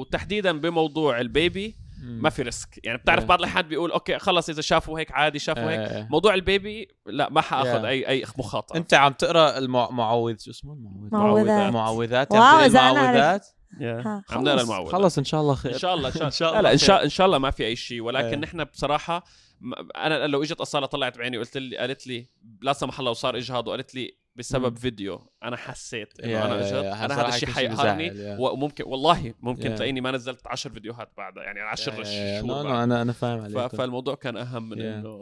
وتحديدا 0.00 0.60
بموضوع 0.60 1.20
البيبي 1.20 1.74
ما 2.04 2.30
في 2.30 2.42
risk 2.42 2.80
يعني 2.84 2.98
بتعرف 2.98 3.22
آه. 3.22 3.26
بعض 3.26 3.38
الأحيان 3.38 3.68
بيقول 3.68 3.90
okay 3.90 4.18
خلص 4.18 4.48
إذا 4.48 4.62
شافوا 4.62 4.98
هيك 4.98 5.12
عادي 5.12 5.38
شافوا 5.38 5.70
هيك 5.70 5.78
آه. 5.80 6.08
موضوع 6.10 6.34
البيبي 6.34 6.88
لا 7.06 7.30
ما 7.30 7.40
حأخذ. 7.40 7.84
أي 7.84 8.08
أي 8.08 8.24
مخاطرة 8.38 8.76
أنت 8.76 8.94
عم 8.94 9.12
تقرأ 9.12 9.58
المعوذ 9.58 10.38
شو 10.38 10.50
اسمه 10.50 10.72
المعوذ 10.72 11.10
معوذات. 11.12 11.72
معوذات 11.72 12.32
wow، 12.32 12.40
يعني 12.42 12.66
إذا 12.66 13.40
ها، 13.80 14.24
عم 14.30 14.44
نقرا 14.44 14.84
خلص- 14.88 15.18
إن 15.18 15.24
شاء 15.24 15.40
الله 15.40 15.54
خير 15.54 15.74
إن 15.74 15.78
شاء 15.78 15.94
الله 15.94 16.08
إن 16.08 16.12
شاء 16.14 16.24
إن 16.26 16.30
شاء 16.30 16.48
الله 16.50 16.60
لا 16.60 16.72
إن. 16.72 16.78
شاء 16.78 17.04
إن 17.04 17.08
شاء 17.08 17.26
الله 17.26 17.38
ما 17.38 17.50
في 17.50 17.66
أي 17.66 17.76
شيء 17.76 18.00
ولكن 18.00 18.26
إيه. 18.26 18.36
نحن 18.36 18.64
بصراحة 18.64 19.24
م- 19.60 19.72
أنا 19.96 20.26
لو 20.26 20.42
إجت 20.42 20.60
أصالة 20.60 20.86
طلعت 20.86 21.18
بعيني 21.18 21.38
وقلت 21.38 21.56
لي 21.56 21.76
قالت 21.76 22.06
لي 22.06 22.26
لا 22.62 22.72
سمح 22.72 22.98
الله 22.98 23.10
وصار 23.10 23.36
إجهاض 23.36 23.68
وقالت 23.68 23.94
لي 23.94 24.16
بسبب 24.36 24.70
مم. 24.70 24.74
فيديو. 24.74 25.20
أنا 25.42 25.56
حسيت 25.56 26.20
إنه 26.20 26.32
يا- 26.32 26.44
أنا 26.46 26.54
يا- 26.56 26.60
اجهض 26.68 26.84
يا، 26.84 27.04
أنا 27.04 27.20
هذا 27.20 27.28
الشيء 27.28 27.48
حيقهرني. 27.48 28.36
وممكن 28.38 28.84
والله 28.86 29.34
ممكن. 29.40 29.74
تلاقيني 29.74 30.00
ما 30.00 30.10
نزلت 30.10 30.40
10 30.46 30.70
فيديوهات 30.70 31.08
بعدها 31.16 31.42
يعني 31.42 31.60
10 31.60 31.92
آه، 31.92 32.02
شهور 32.40 32.46
no 32.48 32.62
بعد. 32.64 32.82
أنا 32.82 33.02
أنا 33.02 33.12
فاهم 33.12 33.48
ف- 33.48 33.56
عليك. 33.58 33.74
فالموضوع 33.76 34.14
كان 34.14 34.36
أهم 34.36 34.68
من 34.68 34.76
Yeah. 34.76 34.80
انه 34.82 35.20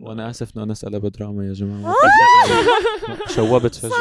وأنا 0.00 0.30
آسف 0.30 0.56
إنه 0.56 0.64
أنا 0.64 0.72
اسال 0.72 1.00
بدراما 1.00 1.46
يا 1.46 1.52
جماعة. 1.52 1.94
شوبت 3.34 3.74
فجأة. 3.74 3.92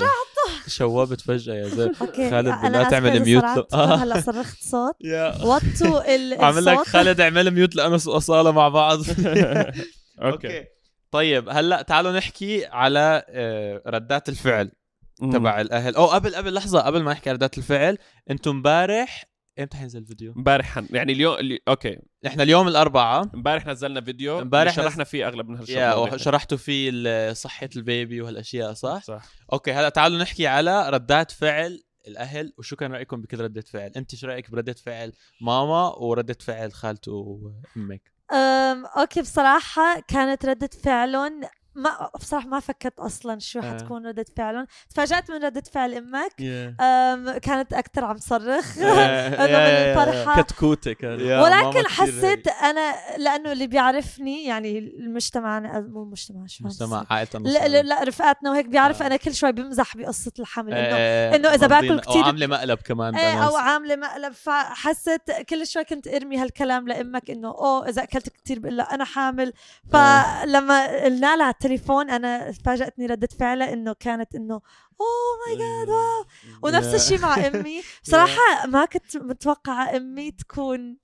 شوبت 0.67 1.21
فجأة 1.21 1.53
يا 1.55 1.67
زلمة. 1.67 1.95
okay 2.01 2.29
خالد 2.29 2.61
بالله 2.61 2.81
آسفة 2.81 2.89
تعمل 2.89 3.19
mute 3.19 3.43
آه. 3.73 3.95
هلا 3.95 4.19
صرخت 4.21 4.57
صوت. 4.63 4.95
وطوا 5.45 6.15
ال- 6.15 6.41
عامل 6.43 6.65
لك 6.65 6.73
الصوت؟ 6.73 6.87
خالد 6.87 7.21
اعمل 7.21 7.51
mute 7.51 7.75
لأنس 7.75 8.07
واصاله 8.07 8.51
مع 8.51 8.69
بعض. 8.69 8.99
okay. 10.21 10.65
طيب 11.11 11.49
هلأ 11.49 11.81
تعالوا 11.81 12.11
نحكي 12.11 12.65
على 12.65 13.25
آه، 13.29 13.81
ردات 13.87 14.29
الفعل. 14.29 14.71
تبع 15.19 15.61
الأهل 15.61 15.95
أو 15.95 16.05
قبل 16.05 16.35
قبل 16.35 16.53
لحظة 16.53 16.79
قبل 16.79 17.03
ما 17.03 17.11
نحكي 17.11 17.31
ردات 17.31 17.57
الفعل 17.57 17.97
أنتم 18.29 18.51
امبارح 18.51 19.25
إمتى 19.59 19.77
حينزل 19.77 19.99
الفيديو؟ 19.99 20.33
امبارح 20.37 20.83
يعني 20.91 21.13
اليوم 21.13 21.35
اللي... 21.35 21.59
okay 21.67 21.99
إحنا 22.27 22.43
اليوم 22.43 22.67
الاربعاء 22.67 23.29
امبارح 23.35 23.65
نزلنا 23.65 24.01
فيديو 24.01 24.39
امبارح 24.39 24.73
شرحنا 24.73 25.03
فيه 25.03 25.27
أغلب 25.27 25.49
من 25.49 25.57
هالشغلات 25.57 26.13
وشرحتوا 26.13 26.57
فيه 26.57 27.33
صحة 27.33 27.69
البيبي 27.75 28.21
وهالأشياء 28.21 28.73
صح؟ 28.73 29.03
صح 29.03 29.25
okay 29.53 29.71
هلأ 29.71 29.89
تعالوا 29.89 30.19
نحكي 30.19 30.47
على 30.47 30.89
ردات 30.89 31.31
فعل 31.31 31.83
الأهل 32.07 32.53
وشو 32.57 32.75
كان 32.75 32.91
رأيكم 32.91 33.21
بكل 33.21 33.39
ردة 33.39 33.61
فعل 33.61 33.91
أنت 33.97 34.15
شو 34.15 34.27
رأيك 34.27 34.51
بردة 34.51 34.73
فعل 34.73 35.13
ماما 35.41 35.87
وردة 35.87 36.37
فعل 36.39 36.73
خالته 36.73 37.11
وأمك 37.11 38.18
أوكي 38.97 39.21
بصراحة 39.21 39.99
كانت 39.99 40.45
ردة 40.45 40.69
فعلهم 40.83 41.41
ما 41.81 42.09
بصراحة 42.19 42.47
ما 42.47 42.59
فكرت 42.59 42.99
أصلا 42.99 43.39
شو 43.39 43.59
آه. 43.59 43.61
حتكون 43.61 44.07
ردة 44.07 44.25
فعلهم. 44.37 44.67
تفاجأت 44.89 45.31
من 45.31 45.43
ردة 45.43 45.63
فعل 45.73 45.93
أمك. 45.93 46.31
Yeah. 46.31 47.37
كانت 47.37 47.73
أكثر 47.73 48.05
عم 48.05 48.17
تصرخ 48.17 48.77
انه 48.77 48.93
من 49.35 49.99
الفرحة. 49.99 50.41
كتكوتة 50.41 50.93
كان 50.93 51.19
يا 51.19 51.41
ماما 51.41 51.67
ولكن 51.67 51.87
حسيت 51.87 52.47
أنا 52.47 52.95
لأنه 53.17 53.51
اللي 53.51 53.67
بيعرفني 53.67 54.45
يعني 54.45 54.79
المجتمع 54.79 55.59
مو 55.79 56.03
المجتمع 56.03 56.45
شو 56.47 56.63
مجتمع؟ 56.63 57.05
عائلة 57.09 57.29
لا, 57.33 57.67
لا, 57.67 57.81
لا 57.81 58.03
رفقاتنا 58.03 58.51
وهيك 58.51 58.65
بيعرف 58.65 59.01
آه. 59.01 59.07
أنا 59.07 59.15
كل 59.15 59.33
شوي 59.35 59.51
بمزح 59.51 59.97
بقصة 59.97 60.31
الحمل 60.39 60.73
انه 60.73 60.87
انه 60.95 61.35
إنه 61.35 61.53
إذا 61.55 61.67
باكل 61.67 61.99
كتير- 61.99 62.21
وعامله 62.21 62.47
مقلب 62.47 62.79
كمان 62.79 63.11
بأنس. 63.13 63.41
أو 63.43 63.55
عاملة 63.57 63.95
مقلب. 63.95 64.33
فحست 64.33 65.21
كل 65.49 65.67
شوي 65.67 65.83
كنت 65.83 66.07
أرمي 66.07 66.37
هالكلام 66.37 66.87
لأمك 66.87 67.29
إنه 67.29 67.47
أوه 67.47 67.89
إذا 67.89 68.03
أكلت 68.03 68.29
كثير 68.29 68.59
بقول 68.59 68.77
لها 68.77 68.93
أنا 68.95 69.05
حامل. 69.05 69.53
فلما 69.91 71.03
قلنا 71.03 71.35
لها 71.35 71.51
التليفون 71.69 72.09
أنا 72.09 72.51
فاجأتني 72.51 73.05
ردة 73.05 73.27
فعلها 73.39 73.73
إنه 73.73 73.93
كانت 73.93 74.35
إنه 74.35 74.53
oh 75.01 75.47
my 75.47 75.57
god 75.57 75.89
wow 75.89 76.25
ونفس. 76.63 76.93
الشيء 76.95 77.19
مع 77.19 77.47
أمي 77.47 77.81
بصراحه 78.03 78.67
ما 78.67 78.85
كنت 78.85 79.17
متوقعة 79.17 79.97
أمي 79.97 80.31
تكون 80.31 80.97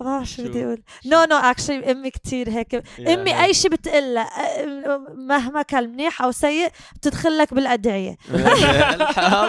ما 0.00 0.06
بعرف 0.06 0.28
شو؟ 0.30 0.42
بدي 0.42 0.64
أقول 0.64 0.82
no 1.06 1.24
no 1.24 1.36
actually 1.36 1.90
أمي 1.90 2.10
كتير 2.10 2.50
هيك 2.50 2.72
يا 2.72 2.82
أمي. 3.14 3.44
أي 3.44 3.54
شيء 3.54 3.70
بتقلها 3.70 4.30
مهما 5.14 5.62
كان 5.62 5.92
منيح 5.92 6.22
أو 6.22 6.30
سيء 6.30 6.68
بتدخل 6.96 7.38
لك 7.38 7.54
بالأدعية 7.54 8.16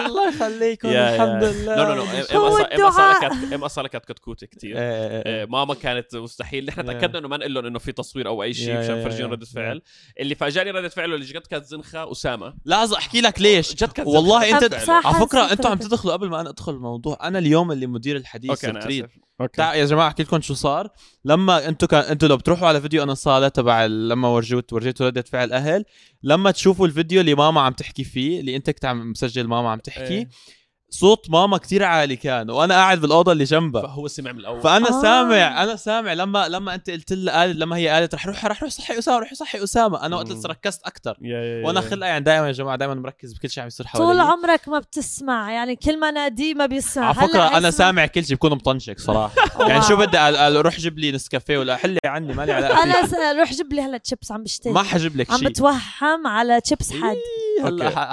الله 0.06 0.28
يخليكم. 0.28 0.88
الحمد 0.88 1.44
لله 1.44 1.76
لا 1.76 1.94
لا 1.94 1.94
لا 1.94 2.36
هو 2.36 2.56
ام. 2.58 2.82
اصاله 2.82 3.20
كانت 3.20 3.52
أم 3.52 3.64
اصاله 3.64 3.88
كانت 3.88 4.04
كتكوتة 4.04 4.46
كثير 4.46 4.76
إيه، 4.78 5.22
إيه. 5.26 5.44
ماما 5.44 5.74
كانت 5.74 6.16
مستحيل 6.16 6.66
نحن. 6.66 6.84
تأكدنا 6.86 7.18
إنه 7.18 7.28
ما 7.28 7.36
نقول 7.36 7.54
لهم 7.54 7.66
إنه 7.66 7.78
في 7.78 7.92
تصوير 7.92 8.28
أو 8.28 8.42
أي 8.42 8.54
شيء 8.54 8.78
مشان 8.78 8.98
يا- 9.20 9.26
ردة. 9.26 9.46
فعل 9.46 9.82
اللي 10.20 10.34
فاجأني 10.34 10.70
ردة 10.70 10.88
فعله 10.88 11.14
اللي 11.14 11.26
جد 11.26 11.46
كانت 11.46 11.64
زنخة 11.64 12.12
أسامة 12.12 12.54
لحظة 12.64 12.96
أحكي 12.98 13.20
لك 13.20 13.40
ليش 13.40 13.74
جد 13.74 13.92
كانت 13.92 14.08
والله 14.08 14.50
أنت 14.58 14.74
على 14.88 15.14
فكرة 15.26 15.40
نسيت 15.44 15.52
أنتم 15.52 15.70
عم. 15.70 15.78
تدخلوا 15.78 16.12
قبل 16.12 16.28
ما 16.28 16.40
أنا 16.40 16.50
أدخل 16.50 16.72
الموضوع 16.72 17.18
أنا 17.22 17.38
اليوم 17.38 17.72
اللي 17.72 17.86
مدير 17.86 18.16
الحديث 18.16 18.64
أوكي 18.64 19.06
okay 19.40 19.56
تع... 19.56 19.74
يا 19.74 19.84
جماعة 19.84 20.08
أحكي 20.08 20.22
لكم 20.22 20.40
شو 20.40 20.54
صار 20.54 20.88
لما 21.24 21.68
أنتم 21.68 21.86
كان 21.86 22.00
أنتم 22.00 22.26
لو 22.26 22.36
بتروحوا 22.36 22.68
على 22.68 22.80
فيديو 22.80 23.02
أنس 23.02 23.14
وأصالة 23.14 23.48
تبع 23.48 23.86
لما 23.86 24.28
ورجوت 24.28 24.72
ورجيتوا 24.72 25.06
ردة 25.06 25.22
فعل 25.22 25.52
أهل 25.52 25.84
لما 26.22 26.50
تشوفوا 26.50 26.86
الفيديو 26.86 27.20
اللي 27.20 27.34
ماما 27.34 27.60
عم 27.60 27.72
تحكي 27.72 28.04
فيه 28.04 28.40
اللي 28.40 28.56
أنت 28.56 28.70
كنت 28.70 28.84
عم 28.84 29.10
مسجل 29.10 29.46
ماما 29.46 29.70
عم 29.70 29.78
تحكي 29.78 30.14
إيه. 30.14 30.28
صوت 30.92 31.30
ماما 31.30 31.56
كتير 31.58 31.84
عالي 31.84 32.16
كان 32.16 32.50
وأنا 32.50 32.74
قاعد 32.74 33.00
بالأوضة 33.00 33.32
اللي 33.32 33.44
جنبها. 33.44 33.82
فهو 33.82 34.08
سمع 34.08 34.32
من 34.32 34.38
الأول. 34.38 34.60
فأنا 34.60 34.88
آه. 34.88 35.02
سامع 35.02 35.62
أنا 35.62 35.76
سامع 35.76 36.12
لما 36.12 36.48
لما 36.48 36.74
أنت 36.74 36.90
قلت 36.90 37.12
لها 37.12 37.34
قالت 37.38 37.56
لما 37.56 37.76
هي 37.76 37.88
قالت 37.88 38.14
رح 38.14 38.26
روح 38.26 38.44
رح 38.46 38.62
روح 38.62 38.70
صحي 38.72 38.98
أسامة 38.98 39.18
رح 39.18 39.34
صحي 39.34 39.62
أسامة. 39.64 40.06
أنا 40.06 40.16
وقت. 40.16 40.46
ركزت 40.46 40.80
أكثر 40.84 41.16
وأنا 41.64 41.80
يا. 41.80 41.88
خلقه 41.90 42.06
يعني 42.06 42.24
دائما 42.24 42.46
يا 42.46 42.52
جماعة 42.52 42.76
دائما 42.76 42.94
مركز 42.94 43.32
بكل 43.32 43.50
شيء 43.50 43.62
عم 43.62 43.66
يصير 43.66 43.86
طول 43.86 44.02
حوالي 44.02 44.22
عمرك 44.22 44.68
ما 44.68 44.78
بتسمع 44.78 45.52
يعني 45.52 45.76
كل 45.76 46.00
ما 46.00 46.10
ناديه 46.10 46.54
ما 46.54 46.66
بيسمع. 46.66 47.04
على 47.04 47.14
فكرة 47.28 47.56
أنا. 47.58 47.70
سامع 47.70 48.06
كل 48.06 48.24
شيء 48.24 48.36
بكون 48.36 48.50
مطنشك 48.52 49.00
صراحة. 49.00 49.34
يعني 49.68 49.82
شو. 49.82 49.96
بدي 49.96 50.16
قال- 50.18 50.36
قال 50.36 50.56
روح 50.56 50.76
جيب 50.80 50.98
لي 50.98 51.12
نسكافيه 51.12 51.58
ولا 51.58 51.76
حلي 51.76 51.98
عني 52.04 52.32
مالي 52.34 52.52
علاقة 52.52 52.82
أنا 52.82 52.94
روح 53.40 53.52
جيب 53.52 53.72
لي 53.72 53.80
هلا 53.82 53.98
تشيبس 53.98 54.32
عم 54.32 54.42
بشتهي 54.42 54.72
ما 54.72 54.82
حجيب 54.82 55.16
لك 55.16 55.30
عم 55.30 55.38
شيء. 55.38 55.48
بتوهم 55.48 56.26
على 56.26 56.60
تشيبس 56.60 56.92
حد 56.92 57.16
هلا 57.66 58.12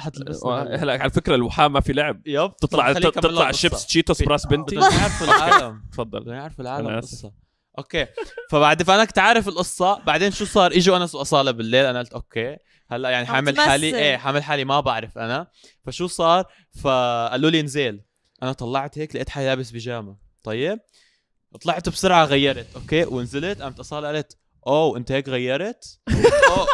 هلا. 0.84 1.02
على 1.02 1.10
فكرة 1.10 1.36
الوحام 1.36 1.74
ما 1.74 1.80
في 1.80 1.94
لعب. 1.94 2.22
yep. 2.28 2.56
تطلع 2.56 2.94
تطلع. 2.94 3.52
chips 3.52 3.86
Cheetos 3.86 4.24
براس 4.24 4.46
بنتي. 4.46 4.76
بدهم 4.76 4.92
يعرفوا 4.92 5.28
العالم. 5.28 5.84
تفضل. 5.92 6.20
بدهم 6.20 6.36
يعرفوا 6.36 6.64
العالم. 6.64 6.88
القصة 6.88 7.32
okay. 7.78 8.08
فبعد 8.50 8.84
فأنا 8.84 9.06
كنت 9.06 9.20
عارف 9.20 9.48
القصة. 9.48 10.00
بعدين 10.00 10.32
شو 10.32 10.46
صار؟ 10.46 10.72
إجوا 10.72 10.98
انس 10.98 11.16
واصاله 11.16 11.52
بالليل. 11.52 11.86
أنا 11.86 12.00
قلت 12.00 12.14
okay. 12.14 12.58
هلا 12.90 13.10
يعني 13.10 13.26
حامل. 13.26 13.60
حالي. 13.60 13.96
إيه 13.96 14.18
حامل 14.18 14.44
حالي. 14.44 14.66
ما 14.66 14.80
بعرف 14.80 15.18
أنا. 15.18 15.48
فشو 15.86 16.08
صار؟ 16.08 16.46
فقالوا 16.82 17.50
لي 17.50 17.60
انزل. 17.60 18.02
أنا 18.44 18.54
طلعت 18.54 18.98
هيك 18.98 19.16
لقيت 19.16 19.30
حالي 19.30 19.48
لابس 19.48 19.72
بيجامة. 19.72 20.18
طيب. 20.44 20.80
طلعت 21.62 21.90
بسرعة 21.90 22.26
غيرت. 22.26 22.68
okay. 22.76 23.06
ونزلت. 23.06 23.62
قامت 23.62 23.80
أصالة 23.80 24.08
قالت 24.08 24.38
oh 24.68 24.98
أنت 24.98 25.12
هيك 25.12 25.30
غيرت؟ 25.30 26.00
oh. 26.50 26.68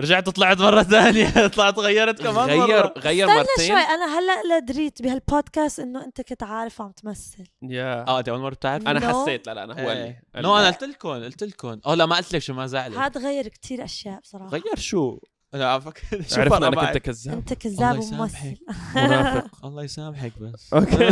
رجعت 0.00 0.28
طلعت 0.28 0.60
مرة 0.60 0.82
ثانية. 0.82 1.46
طلعت 1.56 1.78
غيرت 1.78 2.22
كمان 2.22 2.48
غير 2.48 2.58
مرة. 2.58 2.94
غير 2.98 3.24
استنى 3.26 3.38
مرتين. 3.38 3.68
شوي 3.68 3.76
أنا 3.94 4.18
هلأ 4.18 4.42
لا 4.48 4.58
دريت 4.58 5.02
بهالبودكاست 5.02 5.80
إنه 5.80 6.04
أنت 6.04 6.20
كنت 6.20 6.42
عارف 6.42 6.80
عم 6.82 6.90
تمثل. 6.92 7.44
yeah. 7.62 8.04
آه 8.08 8.18
انت 8.18 8.28
أول 8.28 8.40
مرة 8.40 8.54
بتعرف. 8.54 8.88
أنا 8.88 9.00
No. 9.00 9.04
حسيت 9.04 9.46
لا 9.46 9.54
لا 9.54 9.64
أنا 9.64 9.84
هو 9.84 9.90
إيه. 9.90 10.22
قال 10.34 10.42
no. 10.42 10.56
أنا 10.58 10.70
قلت 10.70 10.84
لكم 10.84 11.08
قلت 11.08 11.44
لكم. 11.44 11.80
آه 11.86 11.94
لا 11.94 12.06
ما 12.06 12.16
قلت 12.16 12.32
لك 12.34 12.42
شو 12.42 12.54
ما 12.54 12.66
زعلت. 12.66 12.96
هاد 12.96 13.18
غير 13.18 13.48
كتير 13.48 13.84
أشياء 13.84 14.20
بصراحة. 14.20 14.48
غير 14.50 14.76
شو؟ 14.76 15.18
أنا 15.54 15.70
عم 15.70 15.80
فكر 15.80 16.22
شوف 16.28 16.38
عرفنا 16.38 16.56
أنا 16.56 16.68
إنك. 16.68 16.78
أنت 16.78 16.98
كذاب 16.98 17.34
أنت 17.36 17.52
كذاب 17.52 17.98
وممثل. 17.98 18.56
منافق 18.94 19.46
الله 19.66 19.82
يسامحك 19.84 20.32
بس 20.40 20.70
أوكي 20.74 21.08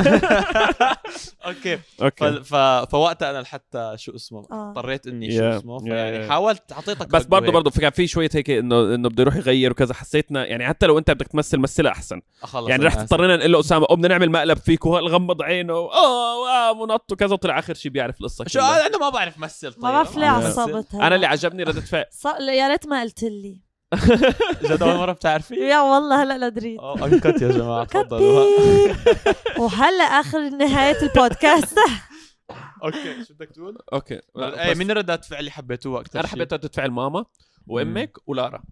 أوكي. 1.47 1.79
أوكي 2.03 2.43
ف... 2.45 2.55
فوقتها 2.91 3.31
أنا 3.31 3.39
لحتى 3.39 3.93
شو 3.97 4.15
اسمه 4.15 4.47
آه. 4.53 4.71
اضطريت 4.71 5.07
إني. 5.07 5.37
شو 5.39 5.45
اسمه 5.45 5.79
yeah. 5.79 6.29
حاولت 6.31 6.73
أعطيتك 6.73 7.09
بس 7.09 7.25
برضه. 7.25 7.53
برضه 7.53 7.71
في 7.71 7.81
كان 7.81 7.91
في 7.91 8.07
شوية 8.07 8.31
هيك 8.35 8.51
إنه 8.51 8.95
إنه 8.95 9.09
بده 9.09 9.23
يروح 9.23 9.37
يغير 9.37 9.71
وكذا 9.71 9.95
حسيتنا 9.95 10.47
يعني 10.47 10.67
حتى 10.67 10.87
لو 10.87 10.99
أنت 10.99 11.11
بدك 11.11 11.27
تمثل 11.29 11.59
مثلها 11.59 11.93
أحسن 11.93 12.21
يعني 12.69 12.85
رح 12.85 12.93
آسف. 12.93 13.03
اضطرينا 13.03 13.37
نقول 13.37 13.53
له 13.53 13.61
أسامة 13.61 13.87
بدنا 13.91 14.09
نعمل 14.09 14.31
مقلب 14.31 14.59
فيك 14.59 14.87
وغمض 14.87 15.43
عينه 15.43 15.73
آه 15.75 16.49
آه، 16.49 16.87
منط 16.87 17.13
وكذا 17.13 17.33
وطلع 17.33 17.59
آخر 17.59 17.75
شيء 17.75 17.93
بيعرف 17.93 18.21
القصة 18.21 18.45
شو. 18.49 18.61
أنا 18.61 18.99
ما 18.99 19.09
بعرف 19.09 19.39
مثل 19.39 19.73
طيب 19.73 19.83
ما 19.85 19.91
بعرف 19.91 20.17
ليه 20.17 20.27
بعرف 20.27 20.45
أمثل. 20.45 20.61
عصبت 20.61 20.95
أنا 20.95 21.15
اللي 21.15 21.27
عجبني 21.27 21.63
ردة 21.63 21.81
فعل. 21.81 22.05
يا 22.49 22.69
ريت 22.69 22.87
ما 22.87 23.01
قلت 23.03 23.23
لي 23.23 23.68
جد 24.63 24.83
اول 24.83 24.97
مرة 25.03 25.13
بتعرفي 25.13 25.55
yeah 25.55 25.81
والله 25.81 26.23
هلا 26.23 26.39
لا 26.39 26.49
دريت 26.49 26.81
آه 26.81 27.07
انكت 27.07 27.43
يا 27.43 27.49
جماعة 27.49 27.85
تفضلوا. 27.85 28.47
وهلا 29.65 30.05
آخر 30.05 30.49
نهاية 30.49 31.03
البودكاست. 31.03 31.79
okay 32.85 33.25
شو 33.25 33.35
بدك 33.35 33.49
تقول؟ 33.55 33.79
okay. 33.93 34.21
أي 34.39 34.75
مين 34.75 34.91
ردات 34.91 35.25
فعل 35.25 35.41
اللي 35.41 35.51
حبيتوها 35.51 36.01
أكثر 36.01 36.21
أنا 36.21 36.29
حبيت 36.29 36.53
ردة 36.53 36.69
فعل 36.69 36.91
ماما 36.91 37.25
وأمك 37.67 38.19
ولارا. 38.27 38.63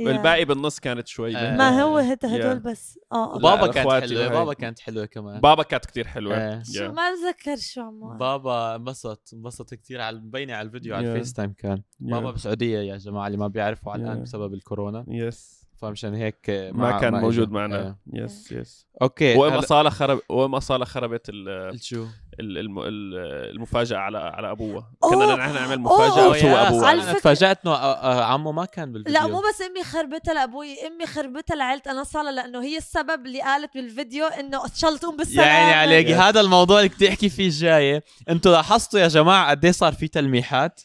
yeah. 0.00 0.10
الباقي 0.10 0.44
بالنص 0.44 0.80
كانت 0.80 1.06
شوي 1.08 1.36
آه. 1.36 1.56
ما 1.56 1.82
هو 1.82 1.98
هد- 1.98 2.24
هدول. 2.26 2.58
بس 2.60 2.98
آه 3.12 3.38
بابا 3.38 3.66
لا، 3.66 3.72
كانت 3.72 3.88
حلوة. 4.10 4.28
بابا 4.28 4.54
كانت 4.54 4.78
حلوة 4.80 5.06
كمان 5.06 5.40
بابا 5.40 5.62
كانت 5.62 5.86
كتير 5.86 6.06
حلوة 6.06 6.36
إيه. 6.36 6.62
شو. 6.72 6.92
ما 6.92 7.02
بتذكر 7.12 7.56
شو 7.56 7.80
عمار 7.80 8.16
بابا 8.16 8.74
انبسط 8.76 9.30
انبسط 9.34 9.74
كثير 9.74 10.00
على 10.00 10.16
مبينه 10.20 10.54
على 10.54 10.66
الفيديو 10.66 10.94
على. 10.96 11.12
ال 11.14 11.32
FaceTime 11.32 11.52
كان 11.52 11.82
بابا 12.00 12.30
بالسعوديه 12.30 12.78
يا 12.78 12.96
جماعة 12.96 13.26
اللي 13.26 13.38
ما 13.38 13.48
بيعرفوا 13.48 13.92
على 13.92 14.02
الآن. 14.02 14.22
بسبب 14.22 14.54
الكورونا 14.54 15.04
yes 15.08 15.63
فمشان 15.80 16.14
هيك 16.14 16.70
ما 16.74 16.98
كان. 17.00 17.12
موجود 17.14 17.50
معنا 17.50 17.96
إيه. 18.14 18.24
yes 18.24 18.52
yes 18.52 18.86
okay 19.02 19.34
وام 19.36 19.50
هلا- 19.52 19.58
اصاله 19.58 19.90
خرب 19.90 20.20
وام 20.28 20.54
اصاله 20.54 20.84
خربت 20.84 21.26
ال- 21.28 21.84
شو 21.84 22.06
ال- 22.40 22.58
الم- 22.58 22.78
ال- 22.78 23.50
المفاجأة 23.54 23.96
على 23.98 24.18
على 24.18 24.50
ابوها 24.50 24.90
أوه. 25.04 25.10
كنا 25.10 25.36
نحن 25.36 25.54
نعمل. 25.54 25.80
مفاجأة 25.80 26.36
يا 26.36 26.68
ابوها 26.68 26.86
على 26.88 27.02
أنا 27.02 27.12
تفاجات 27.12 27.58
انه 27.66 27.74
آه، 27.74 27.94
آه، 27.94 28.24
عمو 28.24 28.52
ما 28.52 28.64
كان 28.64 28.92
بالفيديو 28.92 29.20
لا 29.20 29.26
مو 29.26 29.38
بس 29.40 29.62
أمي 29.62 29.84
خربتها 29.84 30.34
لأبوي 30.34 30.86
أمي 30.86 31.06
خربتها 31.06 31.54
لعيلة 31.56 31.82
أنا 31.86 32.04
صالة 32.04 32.30
لأنه 32.30 32.62
هي 32.62 32.76
السبب 32.78 33.26
اللي 33.26 33.40
قالت 33.42 33.74
بالفيديو 33.74 34.26
إنه 34.26 34.64
ان 34.64 34.70
شاء 34.74 34.90
الله 34.90 35.00
تقوم 35.00 35.16
يا 35.34 35.42
عيني 35.42 35.72
عليك 35.72 36.06
Yes. 36.08 36.10
هذا 36.20 36.40
الموضوع 36.40 36.78
اللي 36.78 36.88
بدي 36.88 37.08
احكي 37.08 37.28
فيه 37.28 37.46
الجاي 37.46 38.02
أنتوا 38.28 38.52
لاحظتوا 38.52 39.00
يا 39.00 39.08
جماعة 39.08 39.50
قد 39.50 39.64
إيه 39.64 39.72
صار 39.72 39.92
في 39.92 40.08
تلميحات 40.08 40.80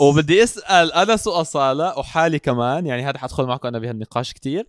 وبدي 0.00 0.42
أسأل 0.42 0.92
انس 0.92 1.26
واصاله 1.26 1.98
وحالي 1.98 2.38
كمان 2.38 2.86
يعني 2.86 3.02
هذا 3.02 3.18
حدخل 3.18 3.44
معكم 3.44 3.68
أنا 3.68 3.78
بهالنقاش 3.78 4.32
كتير. 4.32 4.66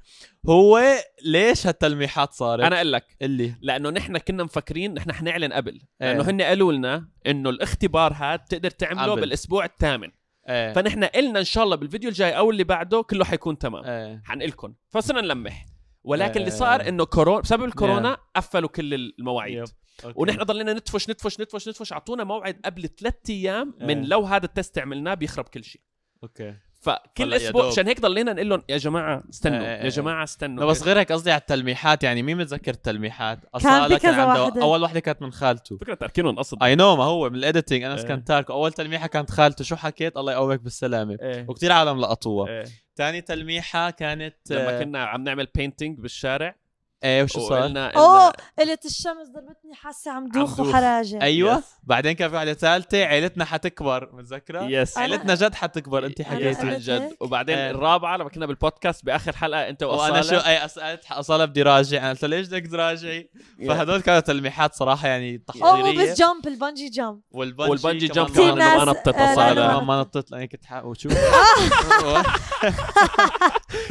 هو 0.50 0.82
ليش 1.26 1.68
هالتلميحات 1.68 2.34
صارت؟ 2.34 2.64
أنا 2.64 2.76
أقول 2.76 2.94
لك. 2.94 3.18
اللي. 3.22 3.56
لأنه 3.62 3.90
نحن 3.90 4.18
كنا 4.18 4.44
مفكرين 4.44 4.94
نحن 4.94 5.12
حنعلن 5.12 5.54
قبل. 5.54 5.72
إيه. 6.02 6.14
لأنه 6.14 6.30
هن 6.30 6.42
قالوا 6.42 6.74
لنا 6.74 7.10
إنه 7.28 7.50
الاختبار 7.50 8.14
هذا 8.14 8.36
بتقدر 8.36 8.70
تعمله 8.70 9.12
قبل. 9.12 9.22
بالأسبوع 9.22 9.66
الثامن. 9.66 10.10
إيه. 10.50 10.74
فنحن 10.74 11.04
قلنا 11.04 11.40
إن 11.40 11.46
شاء 11.46 11.64
الله 11.64 11.76
بالفيديو 11.76 12.10
الجاي 12.10 12.38
أو 12.38 12.52
اللي 12.52 12.64
بعده 12.64 13.02
كله 13.02 13.26
حيكون 13.26 13.58
تمام. 13.58 13.84
إيه. 13.84 14.22
حنقلكم. 14.26 14.74
فصرنا 14.90 15.22
نلمح. 15.22 15.66
ولكن 16.04 16.40
اللي 16.40 16.52
إيه. 16.52 16.58
صار 16.58 16.88
إنه 16.88 17.06
كورونا 17.06 17.42
بسبب 17.42 17.64
الكورونا 17.64 18.18
قفلوا 18.36 18.70
كل 18.70 18.94
المواعيد. 18.94 19.58
yep. 19.58 19.68
okay. 20.06 20.22
ونحن 20.22 20.44
ضلينا 20.44 20.74
نتفش 20.74 21.10
نتفش 21.10 21.40
نتفش 21.40 21.70
نتفش 21.70 21.94
أعطونا 21.94 22.24
موعد 22.24 22.62
قبل 22.66 22.90
ثلاث 23.00 23.16
أيام 23.30 23.74
من 23.82 23.98
إيه. 23.98 24.08
لو 24.08 24.22
هذا 24.22 24.46
ال 24.46 24.52
test 24.52 24.78
عملناه 24.78 25.14
بيخرب 25.14 25.46
كل 25.46 25.64
شيء 25.64 25.82
okay 26.24 26.56
فكل 26.82 27.34
أسبوع. 27.34 27.68
عشان 27.68 27.88
هيك 27.88 28.02
ضلينا 28.02 28.34
نقول 28.34 28.50
لهم 28.50 28.64
يا 28.70 28.78
جماعة 28.78 29.24
استنوا 29.30 29.60
إيه، 29.60 29.76
إيه، 29.76 29.84
يا 29.84 29.90
جماعة 29.90 30.24
استنوا 30.24 30.64
لا 30.64 30.66
بس 30.66 30.84
غير 30.84 31.00
هيك 31.00 31.12
قصدي 31.12 31.32
على 31.32 31.40
التلميحات 31.40 32.04
يعني 32.04 32.24
مين 32.24 32.38
متذكر 32.38 32.72
التلميحات؟ 32.72 33.40
أصالة 33.54 33.98
كان 33.98 34.14
عنده 34.14 34.44
واحدة. 34.44 34.62
أول 34.62 34.84
وحده 34.84 35.00
كانت 35.00 35.22
من 35.22 35.32
خالته 35.32 35.78
فكرة 35.78 35.94
تركينهم 35.94 36.40
قصد 36.40 36.64
I 36.64 36.76
know 36.76 36.96
ما 36.96 37.04
هو 37.04 37.30
من 37.30 37.36
ال 37.36 37.42
editing 37.42 37.84
أنا 37.84 37.98
إيه. 37.98 38.04
كان 38.04 38.24
تاركه 38.24 38.52
أول 38.52 38.74
تلميحة 38.74 39.08
كانت 39.08 39.32
خالته 39.32 39.64
شو 39.64 39.76
حكيت 39.76 40.18
الله 40.18 40.32
يقومك 40.34 40.60
بالسلامة 40.60 41.18
إيه. 41.22 41.46
وكثير 41.50 41.72
عالم 41.72 42.00
لقطوها. 42.00 42.64
ثاني 42.96 43.22
تلميحة 43.22 43.90
كانت 43.90 44.36
لما 44.50 44.78
آه، 44.78 44.84
كنا 44.84 45.04
عم 45.04 45.24
نعمل 45.24 45.48
painting 45.56 46.00
بالشارع 46.00 46.56
إيه 47.04 47.24
وشو 47.24 47.40
صار؟ 47.50 47.60
وقلنا 47.62 47.92
oh 47.98 48.34
قلنا 48.60 48.72
قلت 48.72 48.86
الشمس 48.86 49.28
ضربتني 49.36 49.76
حاسة 49.76 50.12
عم 50.12 50.28
دوخ. 50.28 50.60
وحراجة 50.60 51.22
أيوه 51.22 51.60
Yes. 51.60 51.64
بعدين 51.84 52.12
كان 52.12 52.30
في 52.30 52.36
وحده 52.36 52.54
ثالثة 52.54 53.04
عيلتنا 53.06 53.46
حتكبر 53.46 54.10
متذكرة؟ 54.14 54.64
يس 54.64 54.96
أنا- 54.96 54.98
عيلتنا 54.98 55.36
جد 55.36 55.54
حتكبر 55.56 56.06
انت 56.06 56.22
حكيتي 56.22 56.68
عن 56.68 56.78
جد. 56.78 57.16
وبعدين 57.20 57.58
إيه. 57.58 57.72
الرابعة 57.72 58.18
لما 58.18 58.30
كنا 58.30 58.46
بالبودكاست 58.46 59.06
بآخر 59.06 59.36
حلقة 59.36 59.70
أنت 59.70 59.84
وأنا 59.84 60.22
شو 60.22 60.34
واصاله 60.36 60.64
اي 60.64 60.68
سالت 60.68 61.12
أصالة 61.12 61.46
بدي 61.46 61.62
راجع 61.62 61.98
أنا 62.00 62.10
قلت 62.10 62.26
ليش 62.26 62.48
بدك 62.48 62.72
تراجعي؟ 62.72 63.30
فهدول 63.68 64.02
كانوا 64.02 64.20
تلميحات 64.20 64.74
صراحة 64.76 65.08
يعني 65.08 65.44
أوه 65.64 65.72
تحضيريه 65.82 66.12
بس 66.12 66.18
جامب 66.20 66.48
البنجي 66.48 66.90
جامب 66.90 67.20
والبنجي 67.32 67.70
والبنجي 67.72 68.08
جامب 68.08 68.30
كمان 68.30 68.62
انه 68.62 68.78
ما 68.78 68.86
نطت 68.86 69.08
آه، 69.08 69.34
أصالة 69.34 69.84
ما 69.84 70.00
نطيت 70.00 70.32
لأني 70.32 70.48
كنت 70.48 70.66
حق 70.66 70.86
وشو 70.86 71.10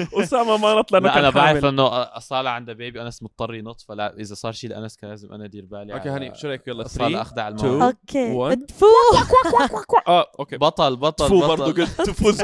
أسامة 0.22 0.56
ما 0.56 0.74
نط 0.74 0.92
لأنه 0.92 1.14
أنا 1.16 1.30
بعرف. 1.30 1.64
إنه 1.64 1.86
أصالة 1.86 2.50
عندها 2.50 2.74
بيبي 2.74 2.97
انس 2.98 3.22
مضطر 3.22 3.54
ينط 3.54 3.80
فلا 3.80 4.16
إذا 4.20 4.34
صار 4.34 4.52
شيء 4.52 4.70
لأنس 4.70 4.96
كان 4.96 5.10
لازم 5.10 5.32
أنا 5.32 5.44
ادير 5.44 5.64
بالي 5.64 5.94
أوكي 5.94 6.08
على 6.08 6.26
هني 6.26 6.34
شو 6.34 6.48
رأيك؟ 6.48 6.68
يلا 6.68 6.86
اصاله 6.86 7.08
3 7.08 7.22
أخدع 7.22 7.50
two. 7.50 7.64
الموضوع. 7.64 7.86
أوكي. 7.86 8.56
تفو 8.66 8.86
آه 10.08 10.26
أوكي. 10.38 10.56
بطل 10.56 10.96
بطل 10.96 11.26
تفو 11.26 11.40
برضه 11.40 11.72
قلت 11.72 12.00
تفوز. 12.10 12.38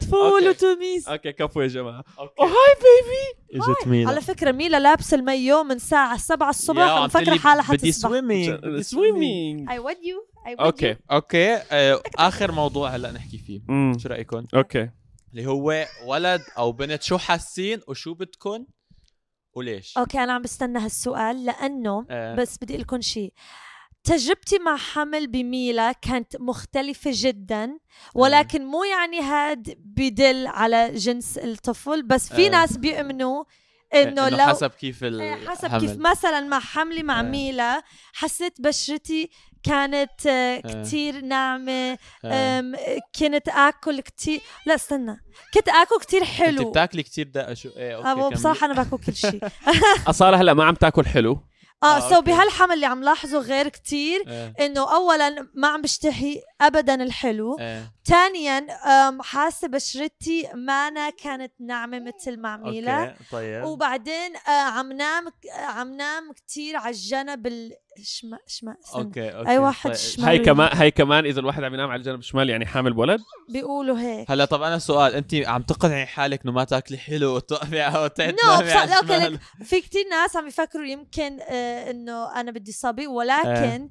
تفو 0.00 0.26
أوكي. 0.26 0.44
لوتوميس. 0.44 1.08
أوكي 1.08 1.32
كفو 1.32 1.60
يا 1.60 1.66
جماعة. 1.66 2.04
أوكي. 2.18 2.42
هاي 2.42 2.74
بيبي 2.76 3.64
إجت 3.64 3.88
مينا 3.88 4.10
على 4.10 4.20
فكرة 4.20 4.52
ميلا 4.52 4.80
لابسة 4.80 5.14
المايو 5.14 5.64
من 5.64 5.78
ساعة 5.78 6.16
7 6.18 6.50
الصبح 6.50 7.16
لي 7.16 7.38
حالها 7.38 7.72
بدي 7.72 7.86
حتسبح 7.88 8.08
سويمينج 8.08 8.80
سويمينج 8.80 9.68
you. 9.68 9.72
I 9.72 9.76
would 9.76 10.60
أوكي 10.60 10.94
you. 10.94 10.96
أوكي. 11.10 11.54
آه، 11.54 12.02
آخر 12.18 12.52
موضوع 12.52 12.88
هلأ 12.88 13.12
نحكي 13.12 13.38
فيه. 13.38 13.60
شو 13.98 14.08
رايكم 14.08 14.46
أوكي. 14.54 14.90
اللي 15.30 15.46
هو 15.46 15.86
ولد 16.06 16.42
أو 16.58 16.72
بنت 16.72 17.02
شو 17.02 17.18
حاسين 17.18 17.80
وشو 17.88 18.14
بدكم 18.14 18.66
وليش 19.56 19.98
أوكي 19.98 20.22
أنا 20.22 20.32
عم 20.32 20.42
بستنى 20.42 20.78
هالسؤال 20.78 21.44
لأنه 21.44 22.06
آه. 22.10 22.34
بس 22.34 22.58
بدي 22.62 22.76
لكم 22.76 23.00
شيء 23.00 23.32
تجربتي 24.04 24.58
مع 24.58 24.76
حمل 24.76 25.26
بميلا 25.26 25.92
كانت 25.92 26.36
مختلفة 26.40 27.10
جدا 27.14 27.78
ولكن 28.14 28.64
مو 28.64 28.84
يعني 28.84 29.20
هاد 29.20 29.74
بدل 29.78 30.46
على 30.46 30.94
جنس 30.94 31.38
الطفل 31.38 32.02
بس 32.02 32.32
في 32.32 32.46
آه. 32.46 32.50
ناس 32.50 32.76
بيؤمنوا 32.76 33.44
إنه 33.94 34.28
لو 34.28 34.38
حسب 34.38 34.70
كيف 34.70 35.04
إيه، 35.04 35.48
حسب 35.48 35.64
الحمل. 35.64 35.80
كيف 35.80 35.96
مثلا 35.98 36.40
مع 36.40 36.60
حملي 36.60 37.02
مع 37.02 37.20
آه. 37.20 37.22
ميلا 37.22 37.82
حسيت 38.12 38.60
بشرتي 38.60 39.30
كانت 39.66 40.26
آه، 40.26 40.30
آه. 40.64 40.82
كتير 40.82 41.20
ناعمة 41.20 41.98
آه. 42.24 42.58
أم، 42.58 42.74
كنت 43.18 43.48
آكل 43.48 44.00
كتير 44.00 44.40
لا 44.66 44.74
استنى 44.74 45.20
كنت 45.54 45.68
آكل 45.68 45.98
كتير 46.00 46.24
حلو 46.24 46.70
بتاكلي 46.70 47.02
كتير 47.02 47.28
دقه 47.28 47.54
شو 47.54 47.68
إيه 47.76 48.10
أوكي. 48.12 48.34
بصراحة 48.34 48.66
أنا 48.66 48.74
باكل 48.74 48.98
كل 49.06 49.14
شيء 49.16 49.40
اصاله 50.10 50.40
هلا 50.40 50.54
ما 50.54 50.64
عم 50.64 50.74
تاكل 50.74 51.06
حلو 51.06 51.38
آه 51.82 51.86
آه، 51.96 52.00
so 52.00 52.14
okay. 52.14 52.30
بهالحمل 52.30 52.72
اللي 52.74 52.86
عم 52.86 53.02
لاحظه 53.02 53.38
غير 53.38 53.68
كتير 53.68 54.24
إيه 54.28 54.66
إنه 54.66 54.94
اولا 54.96 55.48
ما 55.54 55.68
عم 55.68 55.82
بشتهي 55.82 56.42
ابدا 56.60 57.02
الحلو. 57.02 57.56
إيه. 57.60 57.92
ثانيا 58.04 58.66
حاسة 59.22 59.68
بشرتي 59.68 60.48
مانا 60.54 61.10
كانت 61.10 61.52
ناعمة 61.60 61.98
مثل 62.00 62.36
ميلا 62.42 63.00
okay 63.04 63.14
طيب. 63.32 63.64
وبعدين 63.64 64.32
عم 64.46 64.92
نام 64.92 65.24
عم 65.54 65.96
نام 65.96 66.32
كتير 66.32 66.76
على 66.76 66.90
الجنب 66.90 67.46
الشمال 67.98 68.38
شمال. 68.46 68.76
okay 68.94 69.28
okay. 69.28 69.50
أي 69.50 69.58
واحد 69.58 69.90
طيب. 69.90 69.98
شمال 69.98 70.26
هاي 70.28 70.38
كمان 70.38 70.76
هاي 70.76 70.90
كمان 70.90 71.24
إذا 71.26 71.40
الواحد 71.40 71.64
عم 71.64 71.74
ينام 71.74 71.90
على 71.90 71.98
الجنب 71.98 72.18
الشمال 72.18 72.50
يعني 72.50 72.66
حامل 72.66 72.92
ولد 72.98 73.20
بيقولوا 73.48 73.98
هيك. 73.98 74.30
هلا 74.30 74.44
طب 74.44 74.62
أنا 74.62 74.78
سؤال 74.78 75.14
أنت 75.14 75.34
عم 75.34 75.62
تقنعي 75.62 76.06
حالك 76.06 76.42
إنه 76.44 76.52
ما 76.52 76.64
تاكلي 76.64 76.98
حلو 76.98 77.34
وتوقفي 77.34 77.80
على 77.80 78.00
no 78.00 78.06
تنامي 78.06 79.36
بص- 79.36 79.66
في 79.68 79.80
كتير 79.80 80.04
ناس 80.10 80.36
عم 80.36 80.46
يفكروا 80.46 80.84
يمكن 80.86 81.38
آه 81.48 81.90
إنه 81.90 82.40
أنا 82.40 82.50
بدي 82.50 82.72
صبي 82.72 83.06
ولكن 83.06 83.46
أم 83.48 83.90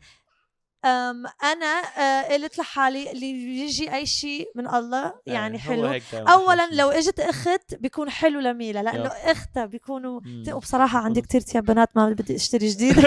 أنا 1.43 1.81
آه 1.97 2.33
قلت 2.33 2.57
لحالي 2.59 3.11
اللي 3.11 3.31
يجي 3.61 3.93
أي 3.93 4.05
شيء 4.05 4.49
من 4.55 4.67
الله 4.67 5.13
يعني 5.25 5.53
إيه، 5.57 5.61
حلو 5.61 5.85
اولا. 6.27 6.69
لو 6.71 6.89
إجت 6.89 7.19
أخت 7.19 7.75
بيكون 7.75 8.09
حلو 8.09 8.39
لميلا 8.39 8.83
لأنه 8.83 9.07
أختها 9.07 9.65
بيكونوا. 9.65 10.21
وبصراحة 10.53 10.99
عندي 10.99 11.21
كتير 11.21 11.41
ثياب 11.41 11.65
بنات 11.65 11.89
ما 11.95 12.09
بدي 12.09 12.35
أشتري 12.35 12.67
جديد 12.67 12.97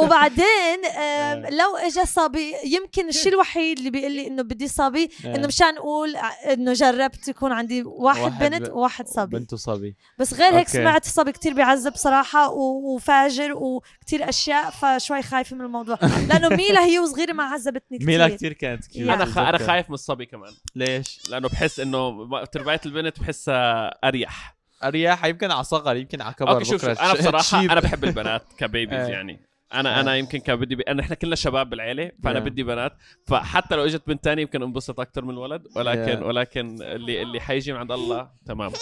وبعدين 0.00 0.84
إيه. 0.98 1.50
لو 1.50 1.76
اجى 1.76 2.06
صبي 2.06 2.54
يمكن 2.64 3.08
الشيء 3.08 3.32
الوحيد 3.32 3.78
اللي 3.78 3.90
بيقول 3.90 4.12
لي 4.12 4.26
إنه 4.26 4.42
بدي 4.42 4.68
صبي 4.68 5.10
إيه. 5.24 5.34
إنه 5.36 5.46
مشان 5.46 5.76
أقول 5.76 6.16
ع- 6.16 6.52
إنه 6.52 6.72
جربت 6.72 7.28
يكون 7.28 7.52
عندي 7.52 7.82
واحد, 7.82 8.22
واحد 8.22 8.38
بنت 8.50 8.68
وواحد 8.70 9.08
صبي 9.08 9.38
بنت 9.38 9.52
وصبي 9.52 9.96
بس 10.18 10.34
غير 10.34 10.56
هيك. 10.58 10.68
سمعت 10.68 11.06
الصبي 11.06 11.32
كتير 11.32 11.52
بيعذب 11.54 11.94
صراحة 11.96 12.50
وفاجر 12.50 13.52
وكتير 13.56 14.28
أشياء 14.28 14.70
فشوي 14.70 15.22
خايفة 15.22 15.56
من 15.56 15.64
الموضوع 15.64 15.98
لأنه 16.28 16.48
ميلا 16.48 16.84
هي 16.84 16.98
وصغيرة 16.98 17.32
ما 17.32 17.42
عذبتني 17.44 17.98
كثير 17.98 18.06
ميلا 18.06 18.28
كثير 18.28 18.52
كانت 18.52 18.86
cute 18.86 19.10
أنا 19.10 19.24
خ... 19.24 19.38
أنا 19.38 19.58
خايف 19.58 19.88
من 19.90 19.94
الصبي 19.94 20.26
كمان 20.26 20.52
ليش؟ 20.74 21.20
لأنه 21.30 21.48
بحس 21.48 21.80
إنه 21.80 22.28
تربايه 22.44 22.80
البنت 22.86 23.20
بحسها 23.20 23.88
أريح 24.08 24.56
أرياح 24.84 25.24
يمكن 25.24 25.50
على 25.50 25.64
صغر 25.64 25.96
يمكن 25.96 26.20
على 26.20 26.34
كبر 26.34 26.50
okay 26.50 26.64
شوف 26.64 26.84
بكرة 26.84 26.94
شوف 26.94 27.02
أنا 27.02 27.12
بصراحة 27.14 27.42
تشيب. 27.58 27.70
أنا 27.70 27.80
بحب 27.80 28.04
البنات 28.04 28.42
ك 28.58 28.64
babies 28.64 29.00
إيه. 29.00 29.12
يعني 29.12 29.40
أنا 29.74 29.98
آه. 29.98 30.00
أنا 30.00 30.16
يمكن 30.16 30.38
كان 30.38 30.56
بدي 30.56 30.76
ب... 30.76 30.80
انا 30.80 31.02
إحنا 31.02 31.14
كلنا 31.14 31.36
شباب 31.36 31.70
بالعيلة 31.70 32.12
فأنا 32.24 32.40
Yeah. 32.40 32.42
بدي 32.42 32.62
بنات 32.62 32.92
فحتى 33.26 33.76
لو 33.76 33.84
إجت 33.84 34.02
بنت 34.06 34.24
تانية 34.24 34.42
يمكن 34.42 34.62
انبسط 34.62 35.00
أكثر 35.00 35.24
من 35.24 35.30
الولد 35.30 35.66
ولكن 35.76 36.20
Yeah. 36.20 36.22
ولكن 36.26 36.82
اللي 36.82 37.22
اللي 37.22 37.40
حيجي 37.40 37.72
من 37.72 37.78
عند 37.78 37.92
الله 37.92 38.30
تمام 38.46 38.72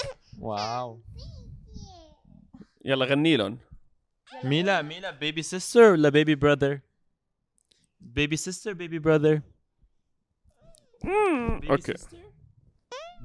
wow 0.40 1.00
يلا 2.84 3.04
غني 3.04 3.36
لهم 3.36 3.58
ميلا 4.44 4.82
ميلا 4.82 5.10
baby 5.10 5.42
sister 5.42 5.82
ولا 5.82 6.08
baby 6.08 6.34
brother؟ 6.34 6.80
baby 8.04 8.36
sister 8.36 8.72
baby 8.72 8.98
brother 8.98 9.40
okay 11.70 11.94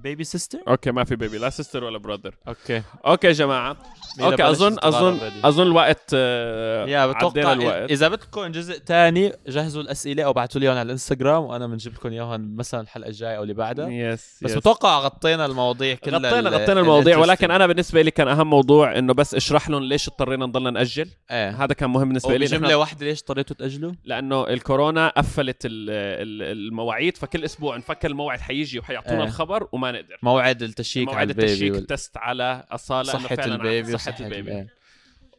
baby 0.04 0.24
sister 0.24 0.60
okay 0.68 0.92
ما 0.92 1.04
في 1.04 1.16
baby 1.16 1.38
لا 1.38 1.50
sister 1.50 1.84
ولا 1.84 1.98
brother 1.98 2.36
okay 2.48 2.82
okay 3.06 3.28
يا 3.28 3.32
جماعة 3.32 3.78
okay 4.22 4.50
اظن 4.50 4.76
اظن. 4.80 5.20
أظن 5.44 5.64
الوقت 5.64 6.10
آه، 6.14 6.86
yeah 6.86 7.00
عدينا 7.00 7.18
بتوقع 7.30 7.54
الوقت. 7.54 7.92
إذا 7.92 8.08
بدكم 8.08 8.46
جزء 8.48 8.78
تاني 8.78 9.34
جهزوا 9.48 9.82
الأسئلة 9.82 10.24
أو 10.24 10.30
ابعتوا 10.32 10.62
لي 10.62 10.66
إياهم 10.68 10.78
على 10.78 10.86
الإنستغرام 10.86 11.44
وأنا 11.44 11.68
بنجيب 11.68 11.94
لكم 11.94 12.10
إياهم 12.10 12.56
مثلا 12.56 12.82
الحلقة 12.82 13.08
الجاية 13.08 13.38
أو 13.38 13.44
اللي 13.44 13.54
بعدها. 13.54 13.90
yes 13.90 14.40
بس 14.44 14.52
yes. 14.52 14.58
بتوقع 14.58 15.00
غطينا 15.00 15.46
المواضيع 15.46 15.96
كلها 15.96 16.20
غطينا 16.20 16.50
غطينا 16.50 16.80
المواضيع 16.82 17.16
ال- 17.16 17.22
ولكن 17.22 17.52
أنا 17.52 17.68
بالنسبة 17.68 18.02
لي 18.02 18.12
كان 18.12 18.28
أهم 18.28 18.50
موضوع 18.50 18.98
إنه 18.98 19.14
بس 19.14 19.36
اشرح 19.36 19.70
لهم 19.70 19.84
ليش 19.84 20.08
اضطرينا 20.08 20.46
نضلنا 20.46 20.70
نأجل. 20.70 21.10
إيه. 21.32 21.50
هذا 21.64 21.74
كان 21.74 21.90
مهم 21.90 22.08
بالنسبة 22.08 22.38
لي. 22.38 22.46
بجمله 22.46 22.68
نحن- 22.68 22.74
واحدة 22.74 23.06
ليش 23.06 23.20
اضطريتوا 23.20 23.56
تأجلوا؟ 23.56 23.92
لأنه 24.04 24.48
الكورونا 24.48 25.08
قفلت 25.18 25.66
ال- 25.66 25.90
ال- 25.90 26.58
المواعيد 26.68 27.18
فكل 27.18 27.44
أسبوع 27.46 27.78
نفكر 27.78 28.08
الموعد 28.10 28.40
حيجي 28.40 28.80
وحيعطونا 28.80 29.22
إيه. 29.22 29.28
الخبر 29.28 29.68
وما 29.72 29.89
نقدر 29.92 30.18
موعد 30.24 30.64
التشيك 30.64 31.08
على 31.08 31.16
موعد 31.16 31.30
البيبي 31.30 31.52
التشيك 31.52 31.72
وال- 31.74 31.82
التست 31.82 32.18
على 32.18 32.66
أصالة 32.72 33.14
صحة 33.14 33.36
فعلاً 33.36 33.56
ال 33.56 33.64
baby 33.64 33.98
صحه 33.98 34.12
وصحة 34.14 34.26
ال 34.26 34.33
baby. 34.33 34.68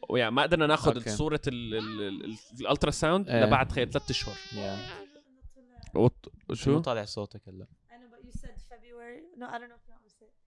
ويعني 0.09 0.31
ما 0.35 0.41
قدرنا 0.43 0.67
ناخذ 0.67 0.95
okay. 0.97 1.09
صورة 1.09 1.41
ال- 1.47 1.75
ال- 1.75 2.01
ال- 2.25 2.37
ال 2.61 2.91
ultrasound 2.91 3.29
إيه. 3.29 3.45
لبعد 3.45 3.67
تخيل 3.67 3.89
ثلاث 3.89 4.09
اشهر. 4.09 4.35
وط- 5.95 6.31
شو 6.49 6.53
شو؟ 6.55 6.79
طالع 6.79 7.05
صوتك 7.05 7.41
هلا 7.47 7.65
I 7.65 7.93
know, 7.93 8.15
but 8.15 8.25
you 8.27 8.31
said 8.39 8.55
February. 8.71 9.21
No, 9.39 9.45
I 9.45 9.57
don't 9.59 9.71
know 9.71 9.90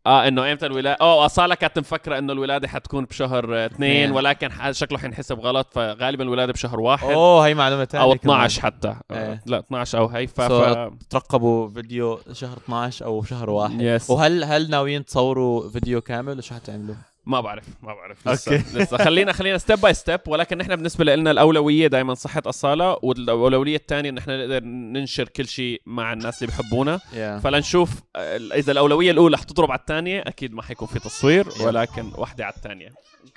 آه 0.06 0.28
إنه 0.28 0.52
إمتى 0.52 0.66
الولاده 0.66 0.96
آه 1.00 1.26
اصاله 1.26 1.54
كانت 1.54 1.78
مفكرة 1.78 2.18
إنه 2.18 2.32
الولادة 2.32 2.68
حتكون 2.68 3.04
بشهر 3.04 3.56
آه، 3.56 3.66
اثنين. 3.66 4.12
ولكن 4.12 4.50
شكله 4.70 4.98
حينحسب 4.98 5.40
غلط 5.40 5.68
فغالبا 5.72 6.24
الولادة 6.24 6.52
بشهر 6.52 6.80
واحد 6.80 7.10
oh 7.10 7.46
هي 7.46 7.54
معلومة 7.54 7.84
ثانية 7.84 8.04
أو 8.04 8.12
12 8.12 8.62
حتى 8.62 8.88
آه، 8.88 8.96
إيه. 9.12 9.42
لا 9.46 9.58
12 9.58 9.98
أو 9.98 10.06
هي 10.06 10.26
ف, 10.26 10.40
So, 10.40 10.52
ف... 10.52 10.88
ترقبوا 11.10 11.68
فيديو 11.68 12.20
شهر 12.32 12.56
12 12.56 13.04
أو 13.04 13.22
شهر 13.22 13.50
واحد 13.50 13.80
yes 13.80 14.10
وهل 14.10 14.44
هل 14.44 14.70
ناويين 14.70 15.04
تصوروا 15.04 15.68
فيديو 15.68 16.00
كامل 16.00 16.32
ولا 16.32 16.40
شو 16.42 16.54
حتعملوا؟ 16.54 16.94
ما 17.26 17.40
بعرف 17.40 17.64
ما 17.82 17.94
بعرف. 17.94 18.28
لسه 18.28 18.52
okay. 18.52 18.64
لسه. 18.78 18.96
خلينا 18.96 19.32
خلينا 19.32 19.58
step 19.58 19.80
by 19.80 19.94
step 19.94 20.20
ولكن 20.26 20.58
نحن 20.58 20.76
بالنسبة 20.76 21.04
لنا 21.04 21.30
الأولوية 21.30 21.86
دائما 21.86 22.14
صحة 22.14 22.42
اصاله 22.46 22.98
والأولوية 23.02 23.76
الثانية 23.76 24.10
إن 24.10 24.18
إحنا 24.18 24.36
نقدر 24.36 24.64
ننشر 24.64 25.28
كل 25.28 25.48
شيء 25.48 25.82
مع 25.86 26.12
الناس 26.12 26.42
اللي 26.42 26.46
بيحبونا. 26.56 27.00
yeah 27.12 27.38
فلنشوف 27.38 27.90
آه، 28.16 28.36
إذا 28.36 28.72
الأولوية 28.72 29.10
الأولى 29.10 29.38
حتضرب 29.38 29.70
على 29.70 29.80
الثانية 29.80 30.20
أكيد 30.26 30.54
ما 30.54 30.62
حيكون 30.62 30.88
في 30.88 30.98
تصوير 30.98 31.44
Yeah. 31.44 31.60
ولكن 31.60 32.12
واحدة 32.14 32.44
على 32.44 32.54
الثانية. 32.56 32.88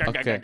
okay. 0.08 0.40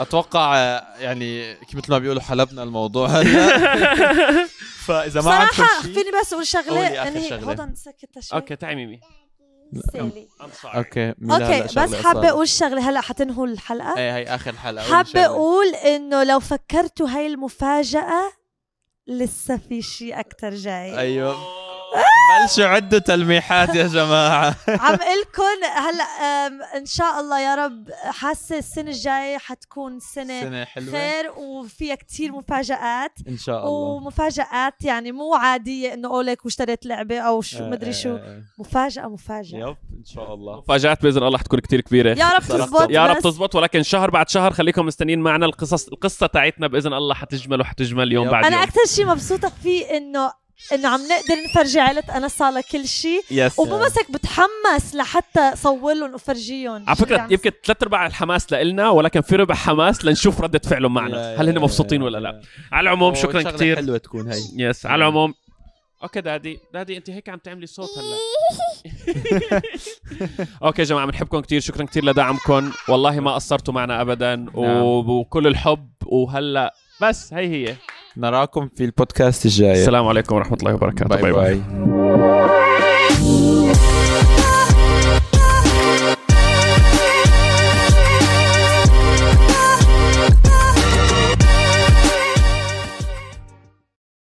أتوقع 0.00 0.56
آه، 0.56 0.84
يعني 1.00 1.54
كيف 1.54 1.74
مثل 1.74 1.90
ما 1.92 1.98
بيقولوا 1.98 2.22
حلبنا 2.22 2.62
الموضوع. 2.62 3.08
هلا 3.08 4.46
فإذا 4.86 5.20
ما 5.22 5.30
عندكم 5.30 5.54
شيء 5.82 5.92
فيني 5.94 6.10
بس 6.20 6.32
أقول 6.32 6.78
انهي 6.78 7.28
شغلة. 7.28 7.44
hold 7.46 7.60
on 7.60 7.74
سكت 7.74 8.20
شوي 8.20 8.38
okay 8.38 8.56
تعي 8.56 8.74
ميمي. 8.74 9.00
سالي. 9.92 10.28
okay 10.64 11.14
ميلا 11.18 11.58
okay 11.58 11.62
بس 11.62 11.94
حابة 11.94 12.18
أصلاً. 12.18 12.28
أقول 12.30 12.48
شغلة 12.48 12.90
هلا 12.90 13.00
حتنهوا 13.00 13.46
الحلقة 13.46 13.96
إيه 13.98 14.16
هي 14.16 14.24
آخر 14.34 14.52
حلقة 14.52 15.02
شغلة. 15.04 15.26
أقول 15.26 15.74
إنه 15.74 16.22
لو 16.22 16.40
فكرتوا 16.40 17.08
هاي 17.08 17.26
المفاجأة 17.26 18.32
لسه 19.06 19.56
في 19.68 19.82
شيء 19.82 20.20
أكثر 20.20 20.54
جاي 20.54 20.98
أيوه 20.98 21.36
بلشوا 22.30 22.64
عدوا 22.64 22.98
تلميحات 22.98 23.74
يا 23.74 23.86
جماعة. 23.86 24.56
عم 24.84 24.94
لكم 24.94 25.64
هلأ 25.76 26.46
إن 26.76 26.86
شاء 26.86 27.20
الله 27.20 27.40
يا 27.40 27.54
رب 27.54 27.88
حاسة 28.04 28.58
السنة 28.58 28.90
الجاية 28.90 29.38
حتكون 29.38 29.98
سنة, 30.00 30.40
سنة 30.42 30.64
حلوة. 30.64 30.90
خير 30.92 31.30
وفيها 31.36 31.94
كتير 31.94 32.32
مفاجآت. 32.32 33.12
إن 33.28 33.36
شاء 33.38 33.58
الله. 33.58 33.70
ومفاجآت 33.70 34.84
يعني 34.84 35.12
مو 35.12 35.34
عادية 35.34 35.94
إنه 35.94 36.08
اقولك 36.08 36.44
واشتريت 36.44 36.86
لعبة 36.86 37.18
أو 37.18 37.40
شو 37.42 37.58
آه، 37.64 37.70
مدري 37.70 37.92
شو. 37.92 38.08
آه، 38.08 38.18
آه. 38.18 38.42
مفاجأة 38.58 39.06
مفاجأة. 39.08 39.58
يب 39.58 39.76
إن 39.98 40.04
شاء 40.04 40.34
الله. 40.34 40.58
مفاجآت 40.58 41.02
بإذن 41.02 41.22
الله 41.22 41.38
حتكون 41.38 41.58
كتير 41.60 41.80
كبيرة. 41.80 42.18
يا 42.18 42.28
رب. 42.32 42.42
تزبط 42.42 42.90
يا 42.90 43.06
رب 43.06 43.18
تزبط 43.18 43.54
ولكن 43.54 43.82
شهر 43.82 44.10
بعد 44.10 44.28
شهر 44.28 44.52
خليكم 44.52 44.86
مستنيين 44.86 45.18
معنا 45.20 45.46
القصص 45.46 45.88
القصة 45.88 46.26
تاعتنا 46.26 46.66
بإذن 46.66 46.92
الله 46.94 47.14
حتجمل 47.14 47.60
وحتجمل 47.60 48.12
يوم 48.12 48.24
يب. 48.26 48.30
بعد 48.32 48.44
أنا 48.44 48.54
يوم. 48.56 48.62
أكثر 48.64 48.80
شيء 48.86 49.06
مبسوطة 49.06 49.52
فيه 49.62 49.96
إنه 49.96 50.43
انه 50.72 50.88
عم 50.88 51.00
نقدر 51.00 51.42
نفرجي 51.44 51.80
عائلة 51.80 52.02
أنس 52.14 52.28
وأصالة 52.28 52.64
كل 52.72 52.88
شيء 52.88 53.22
yes 53.30 53.58
ومو 53.58 53.78
بس 53.78 53.98
هيك 53.98 54.10
بتحمس 54.10 54.94
لحتى 54.94 55.52
صور 55.56 55.94
لهم 55.94 56.14
وفرجيهم. 56.14 56.84
على 56.86 56.96
فكرة 56.96 57.26
يمكن 57.30 57.50
ثلاث 57.64 57.82
أرباع 57.82 58.06
الحماس 58.06 58.52
لإلنا 58.52 58.90
ولكن 58.90 59.20
في 59.20 59.36
ربع 59.36 59.54
حماس 59.54 60.04
لنشوف 60.04 60.40
ردة 60.40 60.58
فعلهم 60.58 60.94
معنا. 60.94 61.40
هل 61.40 61.48
هن 61.48 61.58
مبسوطين 61.58 62.02
ولا 62.02 62.18
لا. 62.18 62.40
على 62.72 62.88
العموم 62.88 63.14
شكرا 63.14 63.42
كثير 63.42 63.76
حلوة 63.76 63.98
تكون 63.98 64.32
هي 64.32 64.40
yes 64.56 64.86
على 64.86 64.94
العموم. 64.94 65.34
okay 66.02 66.20
daddy 66.20 66.58
daddy 66.74 66.96
أنت 66.96 67.10
هيك 67.10 67.28
عم 67.28 67.38
تعملي 67.38 67.66
صوت 67.66 67.88
هلا. 67.98 68.16
okay 70.64 70.82
يا 70.82 70.86
جماعة 70.86 71.06
بنحبكم 71.06 71.40
كثير 71.40 71.60
شكرا 71.60 71.84
كثير 71.84 72.04
لدعمكم. 72.04 72.72
والله 72.88 73.20
ما 73.20 73.34
قصرتوا 73.34 73.74
معنا 73.74 74.00
ابدا. 74.00 74.46
و- 74.54 74.64
نعم. 74.64 74.82
وكل 75.10 75.46
الحب. 75.46 75.88
وهلأ 76.06 76.74
بس 77.02 77.32
هي 77.34 77.46
هي. 77.68 77.76
نراكم 78.16 78.68
في 78.76 78.84
البودكاست 78.84 79.46
الجاي. 79.46 79.72
السلام 79.72 80.06
عليكم 80.06 80.36
ورحمة 80.36 80.58
الله 80.62 80.74
وبركاته. 80.74 81.16
bye 81.16 81.32
bye 81.32 81.60